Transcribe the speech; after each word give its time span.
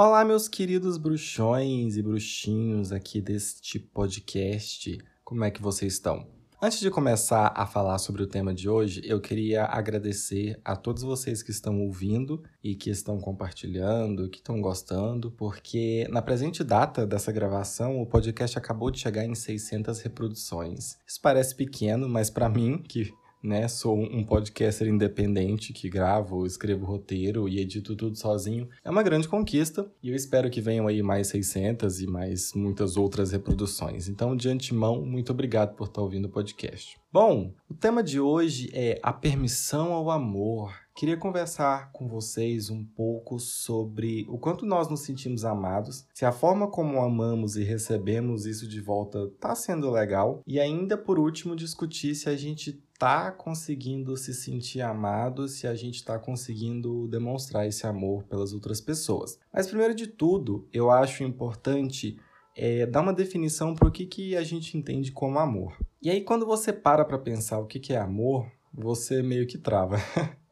Olá, 0.00 0.24
meus 0.24 0.46
queridos 0.46 0.96
bruxões 0.96 1.96
e 1.96 2.02
bruxinhos 2.02 2.92
aqui 2.92 3.20
deste 3.20 3.80
podcast. 3.80 4.96
Como 5.24 5.42
é 5.42 5.50
que 5.50 5.60
vocês 5.60 5.94
estão? 5.94 6.24
Antes 6.62 6.78
de 6.78 6.88
começar 6.88 7.52
a 7.52 7.66
falar 7.66 7.98
sobre 7.98 8.22
o 8.22 8.26
tema 8.28 8.54
de 8.54 8.68
hoje, 8.68 9.02
eu 9.04 9.20
queria 9.20 9.64
agradecer 9.64 10.60
a 10.64 10.76
todos 10.76 11.02
vocês 11.02 11.42
que 11.42 11.50
estão 11.50 11.80
ouvindo 11.80 12.40
e 12.62 12.76
que 12.76 12.90
estão 12.90 13.18
compartilhando, 13.18 14.30
que 14.30 14.38
estão 14.38 14.60
gostando, 14.60 15.32
porque 15.32 16.06
na 16.10 16.22
presente 16.22 16.62
data 16.62 17.04
dessa 17.04 17.32
gravação, 17.32 18.00
o 18.00 18.06
podcast 18.06 18.56
acabou 18.56 18.92
de 18.92 19.00
chegar 19.00 19.24
em 19.24 19.34
600 19.34 19.98
reproduções. 19.98 20.96
Isso 21.04 21.20
parece 21.20 21.56
pequeno, 21.56 22.08
mas 22.08 22.30
para 22.30 22.48
mim, 22.48 22.80
que 22.88 23.12
né? 23.42 23.68
Sou 23.68 23.98
um 23.98 24.24
podcaster 24.24 24.88
independente 24.88 25.72
que 25.72 25.88
gravo, 25.88 26.46
escrevo 26.46 26.84
roteiro 26.84 27.48
e 27.48 27.60
edito 27.60 27.94
tudo 27.96 28.16
sozinho. 28.16 28.68
É 28.84 28.90
uma 28.90 29.02
grande 29.02 29.28
conquista 29.28 29.90
e 30.02 30.10
eu 30.10 30.16
espero 30.16 30.50
que 30.50 30.60
venham 30.60 30.86
aí 30.86 31.02
mais 31.02 31.28
600 31.28 32.00
e 32.00 32.06
mais 32.06 32.52
muitas 32.54 32.96
outras 32.96 33.32
reproduções. 33.32 34.08
Então, 34.08 34.36
de 34.36 34.48
antemão, 34.48 35.04
muito 35.04 35.32
obrigado 35.32 35.74
por 35.74 35.88
estar 35.88 36.02
ouvindo 36.02 36.26
o 36.26 36.30
podcast. 36.30 36.98
Bom, 37.12 37.52
o 37.68 37.74
tema 37.74 38.02
de 38.02 38.20
hoje 38.20 38.70
é 38.72 38.98
a 39.02 39.12
permissão 39.12 39.92
ao 39.92 40.10
amor. 40.10 40.72
Queria 40.98 41.16
conversar 41.16 41.92
com 41.92 42.08
vocês 42.08 42.70
um 42.70 42.84
pouco 42.84 43.38
sobre 43.38 44.26
o 44.28 44.36
quanto 44.36 44.66
nós 44.66 44.88
nos 44.88 45.02
sentimos 45.02 45.44
amados, 45.44 46.04
se 46.12 46.24
a 46.24 46.32
forma 46.32 46.68
como 46.68 47.00
amamos 47.00 47.54
e 47.54 47.62
recebemos 47.62 48.46
isso 48.46 48.66
de 48.66 48.80
volta 48.80 49.30
está 49.32 49.54
sendo 49.54 49.92
legal, 49.92 50.42
e 50.44 50.58
ainda 50.58 50.98
por 50.98 51.16
último 51.16 51.54
discutir 51.54 52.16
se 52.16 52.28
a 52.28 52.36
gente 52.36 52.82
está 52.92 53.30
conseguindo 53.30 54.16
se 54.16 54.34
sentir 54.34 54.80
amado, 54.80 55.46
se 55.46 55.68
a 55.68 55.74
gente 55.76 55.98
está 55.98 56.18
conseguindo 56.18 57.06
demonstrar 57.06 57.64
esse 57.64 57.86
amor 57.86 58.24
pelas 58.24 58.52
outras 58.52 58.80
pessoas. 58.80 59.38
Mas 59.54 59.68
primeiro 59.68 59.94
de 59.94 60.08
tudo, 60.08 60.66
eu 60.72 60.90
acho 60.90 61.22
importante 61.22 62.18
é, 62.56 62.86
dar 62.86 63.02
uma 63.02 63.12
definição 63.12 63.72
para 63.72 63.86
o 63.86 63.92
que, 63.92 64.04
que 64.04 64.36
a 64.36 64.42
gente 64.42 64.76
entende 64.76 65.12
como 65.12 65.38
amor. 65.38 65.78
E 66.02 66.10
aí, 66.10 66.22
quando 66.22 66.44
você 66.44 66.72
para 66.72 67.04
para 67.04 67.20
pensar 67.20 67.60
o 67.60 67.66
que, 67.66 67.78
que 67.78 67.92
é 67.92 67.98
amor, 67.98 68.50
você 68.74 69.22
meio 69.22 69.46
que 69.46 69.58
trava. 69.58 69.98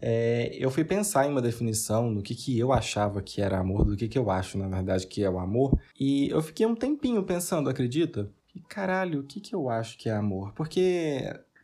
é, 0.00 0.56
eu 0.58 0.70
fui 0.70 0.84
pensar 0.84 1.26
em 1.26 1.30
uma 1.30 1.42
definição 1.42 2.12
do 2.12 2.22
que, 2.22 2.34
que 2.34 2.58
eu 2.58 2.72
achava 2.72 3.20
que 3.20 3.40
era 3.40 3.58
amor, 3.58 3.84
do 3.84 3.96
que, 3.96 4.08
que 4.08 4.18
eu 4.18 4.30
acho, 4.30 4.56
na 4.58 4.68
verdade, 4.68 5.06
que 5.06 5.22
é 5.22 5.30
o 5.30 5.38
amor, 5.38 5.78
e 5.98 6.28
eu 6.28 6.42
fiquei 6.42 6.66
um 6.66 6.74
tempinho 6.74 7.22
pensando, 7.22 7.68
acredita? 7.68 8.30
E 8.54 8.60
caralho, 8.60 9.20
o 9.20 9.24
que, 9.24 9.40
que 9.40 9.54
eu 9.54 9.68
acho 9.68 9.96
que 9.98 10.08
é 10.08 10.12
amor? 10.12 10.52
Porque 10.54 11.22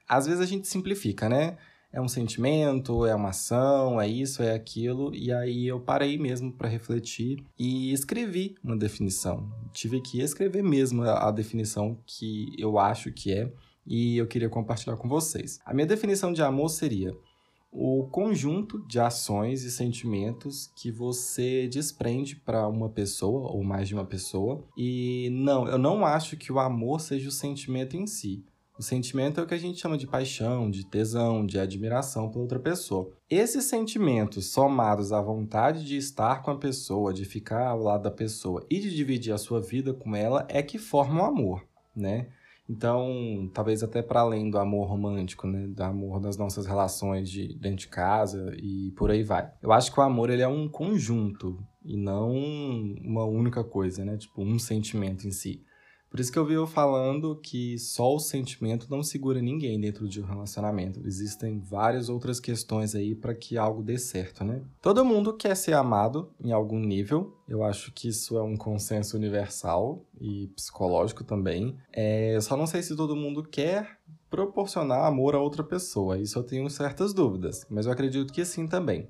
às 0.09 0.27
vezes 0.27 0.41
a 0.41 0.47
gente 0.47 0.69
simplifica, 0.69 1.29
né? 1.29 1.57
É 1.92 2.01
um 2.01 2.09
sentimento, 2.09 3.07
é 3.07 3.14
uma 3.14 3.31
ação, 3.31 4.01
é 4.01 4.07
isso, 4.07 4.42
é 4.42 4.55
aquilo. 4.55 5.14
E 5.14 5.33
aí 5.33 5.67
eu 5.67 5.81
parei 5.81 6.19
mesmo 6.19 6.53
para 6.53 6.69
refletir 6.69 7.42
e 7.59 7.92
escrevi 7.92 8.55
uma 8.62 8.77
definição. 8.77 9.51
Tive 9.73 10.01
que 10.03 10.20
escrever 10.20 10.62
mesmo 10.62 11.03
a, 11.05 11.29
a 11.29 11.31
definição 11.31 11.98
que 12.05 12.55
eu 12.59 12.79
acho 12.79 13.11
que 13.12 13.33
é 13.33 13.51
e 13.87 14.19
eu 14.19 14.27
queria 14.27 14.48
compartilhar 14.48 14.97
com 14.97 15.09
vocês. 15.09 15.61
A 15.64 15.73
minha 15.73 15.87
definição 15.87 16.33
de 16.33 16.42
amor 16.42 16.69
seria 16.69 17.17
o 17.78 18.05
conjunto 18.05 18.78
de 18.86 18.98
ações 18.98 19.62
e 19.62 19.70
sentimentos 19.70 20.72
que 20.74 20.91
você 20.91 21.69
desprende 21.69 22.34
para 22.34 22.66
uma 22.66 22.88
pessoa 22.88 23.52
ou 23.52 23.62
mais 23.62 23.86
de 23.86 23.92
uma 23.92 24.06
pessoa. 24.06 24.64
E 24.74 25.28
não, 25.30 25.68
eu 25.68 25.77
não 25.77 26.06
acho 26.06 26.38
que 26.38 26.50
o 26.50 26.58
amor 26.58 27.02
seja 27.02 27.28
o 27.28 27.33
sentimento 27.33 27.94
em 27.94 28.06
si. 28.06 28.42
O 28.78 28.83
sentimento 28.83 29.41
é 29.41 29.42
o 29.42 29.46
que 29.46 29.55
a 29.55 29.58
gente 29.58 29.78
chama 29.78 29.98
de 29.98 30.06
paixão, 30.06 30.70
de 30.70 30.86
tesão, 30.86 31.44
de 31.44 31.58
admiração 31.58 32.30
pela 32.30 32.42
outra 32.42 32.58
pessoa. 32.58 33.10
Esses 33.28 33.64
sentimentos, 33.64 34.46
somados 34.46 35.12
à 35.12 35.20
vontade 35.20 35.84
de 35.84 35.98
estar 35.98 36.42
com 36.42 36.50
a 36.50 36.58
pessoa, 36.58 37.12
de 37.12 37.27
ficar 37.27 37.66
ao 37.66 37.83
lado 37.83 38.05
da 38.05 38.11
pessoa 38.11 38.64
e 38.70 38.80
de 38.80 38.94
dividir 38.94 39.33
a 39.33 39.38
sua 39.38 39.61
vida 39.61 39.92
com 39.92 40.16
ela, 40.16 40.46
é 40.48 40.62
que 40.62 40.78
formam 40.78 41.24
o 41.24 41.27
amor, 41.27 41.62
né? 41.94 42.28
Então, 42.69 43.48
talvez 43.55 43.83
até 43.83 44.03
para 44.03 44.20
além 44.20 44.50
do 44.50 44.59
amor 44.59 44.89
romântico, 44.89 45.46
né, 45.46 45.68
do 45.68 45.83
amor 45.83 46.20
das 46.20 46.36
nossas 46.36 46.67
relações 46.67 47.30
de 47.30 47.55
dentro 47.55 47.79
de 47.79 47.89
casa 47.89 48.55
e 48.58 48.90
por 48.96 49.11
aí 49.11 49.23
vai. 49.23 49.51
Eu 49.63 49.73
acho 49.73 49.92
que 49.92 50.01
o 50.01 50.02
amor 50.02 50.30
ele 50.30 50.42
é 50.42 50.48
um 50.48 50.68
conjunto 50.68 51.64
e 51.85 51.96
não 51.96 52.33
uma 53.05 53.24
única 53.24 53.63
coisa, 53.63 54.05
né, 54.05 54.17
tipo 54.17 54.42
um 54.42 54.58
sentimento 54.58 55.27
em 55.27 55.30
si. 55.30 55.63
Por 56.11 56.20
isso 56.20 56.33
que 56.33 56.39
eu 56.39 56.46
vivo 56.46 56.67
falando 56.67 57.36
que 57.36 57.78
só 57.78 58.14
o 58.14 58.18
sentimento 58.18 58.86
não 58.89 59.02
segura 59.02 59.40
ninguém 59.42 59.80
dentro 59.80 60.08
de 60.08 60.20
um 60.20 60.24
relacionamento. 60.24 61.00
Existem 61.05 61.58
várias 61.58 62.08
outras 62.08 62.40
questões 62.40 62.94
aí 62.94 63.14
para 63.14 63.34
que 63.34 63.58
algo 63.58 63.83
dê 63.83 63.98
certo, 63.98 64.45
né? 64.45 64.62
Todo 64.80 65.05
mundo 65.05 65.34
quer 65.34 65.55
ser 65.56 65.74
amado 65.74 66.30
em 66.42 66.52
algum 66.52 66.78
nível. 66.78 67.36
Eu 67.48 67.62
acho 67.62 67.92
que 67.92 68.08
isso 68.08 68.39
é 68.39 68.42
um 68.42 68.56
consenso 68.56 69.16
universal 69.16 70.05
e 70.20 70.48
psicológico 70.55 71.24
também. 71.24 71.77
É, 71.92 72.39
só 72.40 72.56
não 72.56 72.66
sei 72.66 72.83
se 72.83 72.96
todo 72.96 73.16
mundo 73.16 73.42
quer 73.42 73.98
proporcionar 74.30 75.05
amor 75.05 75.34
a 75.34 75.40
outra 75.40 75.62
pessoa. 75.62 76.18
Isso 76.18 76.39
eu 76.39 76.42
tenho 76.42 76.68
certas 76.70 77.12
dúvidas, 77.12 77.66
mas 77.68 77.86
eu 77.86 77.92
acredito 77.92 78.33
que 78.33 78.45
sim 78.45 78.66
também. 78.66 79.08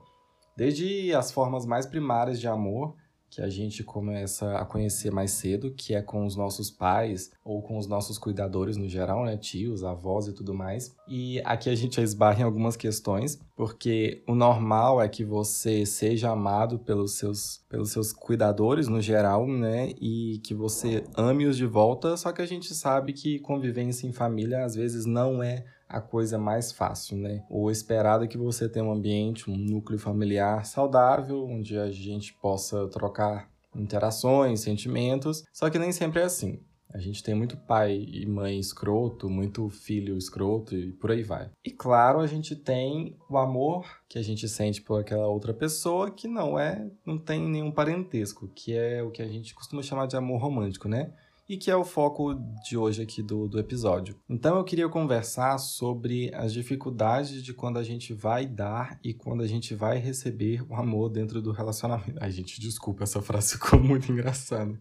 Desde 0.56 1.14
as 1.14 1.30
formas 1.30 1.66
mais 1.66 1.84
primárias 1.86 2.40
de 2.40 2.48
amor 2.48 2.94
que 3.31 3.41
a 3.42 3.48
gente 3.48 3.84
começa 3.84 4.56
a 4.56 4.64
conhecer 4.64 5.10
mais 5.10 5.32
cedo, 5.32 5.70
que 5.70 5.94
é 5.94 6.03
com 6.03 6.25
os 6.25 6.37
nossos 6.37 6.70
pais 6.70 7.31
ou 7.44 7.60
com 7.60 7.76
os 7.76 7.87
nossos 7.87 8.19
cuidadores 8.19 8.76
no 8.76 8.88
geral, 8.88 9.25
né, 9.25 9.37
tios, 9.37 9.84
avós 9.84 10.26
e 10.26 10.32
tudo 10.32 10.54
mais. 10.54 10.94
E 11.09 11.41
aqui 11.44 11.69
a 11.69 11.75
gente 11.75 12.00
esbarra 12.00 12.41
em 12.41 12.44
algumas 12.44 12.76
questões, 12.76 13.38
porque 13.54 14.22
o 14.26 14.34
normal 14.34 15.00
é 15.00 15.09
que 15.09 15.25
você 15.25 15.84
seja 15.84 16.31
amado 16.31 16.78
pelos 16.78 17.19
seus, 17.19 17.65
pelos 17.69 17.91
seus 17.91 18.12
cuidadores 18.12 18.88
no 18.88 19.00
geral, 19.00 19.47
né, 19.47 19.91
e 20.00 20.41
que 20.44 20.54
você 20.54 21.04
ame-os 21.16 21.56
de 21.56 21.66
volta, 21.66 22.16
só 22.16 22.32
que 22.32 22.42
a 22.42 22.47
gente 22.47 22.75
sabe 22.75 23.12
que 23.12 23.38
convivência 23.41 24.06
em 24.06 24.12
família 24.12 24.65
às 24.65 24.75
vezes 24.75 25.04
não 25.04 25.42
é 25.42 25.65
a 25.88 26.00
coisa 26.00 26.38
mais 26.38 26.72
fácil, 26.72 27.16
né? 27.16 27.44
O 27.48 27.70
esperado 27.70 28.24
é 28.24 28.28
que 28.28 28.38
você 28.38 28.69
tenha 28.69 28.84
um 28.84 28.92
ambiente, 28.92 29.50
um 29.50 29.56
núcleo 29.56 29.98
familiar 29.98 30.64
saudável, 30.64 31.44
onde 31.44 31.78
a 31.78 31.91
gente 31.91 32.34
possa 32.34 32.88
trocar 32.88 33.48
interações, 33.74 34.60
sentimentos, 34.60 35.44
só 35.52 35.69
que 35.70 35.78
nem 35.78 35.92
sempre 35.92 36.20
é 36.20 36.24
assim. 36.24 36.60
A 36.97 36.98
gente 36.98 37.22
tem 37.22 37.34
muito 37.34 37.58
pai 37.58 38.06
e 38.08 38.24
mãe 38.24 38.58
escroto, 38.58 39.28
muito 39.28 39.69
filho 39.69 40.16
escroto 40.16 40.74
e 40.74 40.92
por 40.92 41.10
aí 41.10 41.22
vai. 41.22 41.50
E 41.62 41.70
claro, 41.70 42.20
a 42.20 42.26
gente 42.26 42.56
tem 42.56 43.18
o 43.28 43.36
amor 43.36 43.86
que 44.08 44.18
a 44.18 44.22
gente 44.22 44.48
sente 44.48 44.80
por 44.80 45.00
aquela 45.00 45.26
outra 45.26 45.53
pessoa 45.53 46.10
que 46.10 46.26
não 46.26 46.58
é, 46.58 46.88
não 47.04 47.18
tem 47.18 47.47
nenhum 47.47 47.70
parentesco, 47.70 48.48
que 48.48 48.74
é 48.74 49.03
o 49.03 49.10
que 49.10 49.20
a 49.20 49.28
gente 49.28 49.54
costuma 49.54 49.82
chamar 49.82 50.06
de 50.06 50.16
amor 50.16 50.41
romântico, 50.41 50.88
né? 50.88 51.12
E 51.48 51.56
que 51.56 51.70
é 51.70 51.76
o 51.76 51.84
foco 51.84 52.34
de 52.64 52.76
hoje 52.76 53.02
aqui 53.02 53.22
do, 53.22 53.48
do 53.48 53.58
episódio. 53.58 54.16
Então 54.28 54.56
eu 54.56 54.64
queria 54.64 54.88
conversar 54.88 55.58
sobre 55.58 56.32
as 56.34 56.52
dificuldades 56.52 57.42
de 57.42 57.54
quando 57.54 57.78
a 57.78 57.82
gente 57.82 58.12
vai 58.12 58.46
dar 58.46 58.98
e 59.02 59.14
quando 59.14 59.42
a 59.42 59.46
gente 59.46 59.74
vai 59.74 59.98
receber 59.98 60.64
o 60.68 60.74
amor 60.74 61.08
dentro 61.08 61.40
do 61.40 61.52
relacionamento. 61.52 62.18
Ai, 62.20 62.30
gente, 62.30 62.60
desculpa, 62.60 63.04
essa 63.04 63.22
frase 63.22 63.52
ficou 63.54 63.80
muito 63.80 64.10
engraçada. 64.10 64.78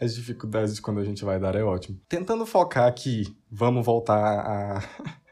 As 0.00 0.14
dificuldades 0.14 0.74
de 0.74 0.80
quando 0.80 1.00
a 1.00 1.04
gente 1.04 1.24
vai 1.24 1.38
dar 1.38 1.54
é 1.54 1.62
ótimo. 1.62 2.00
Tentando 2.08 2.46
focar 2.46 2.86
aqui, 2.86 3.36
vamos 3.50 3.84
voltar 3.84 4.16
a... 4.16 4.82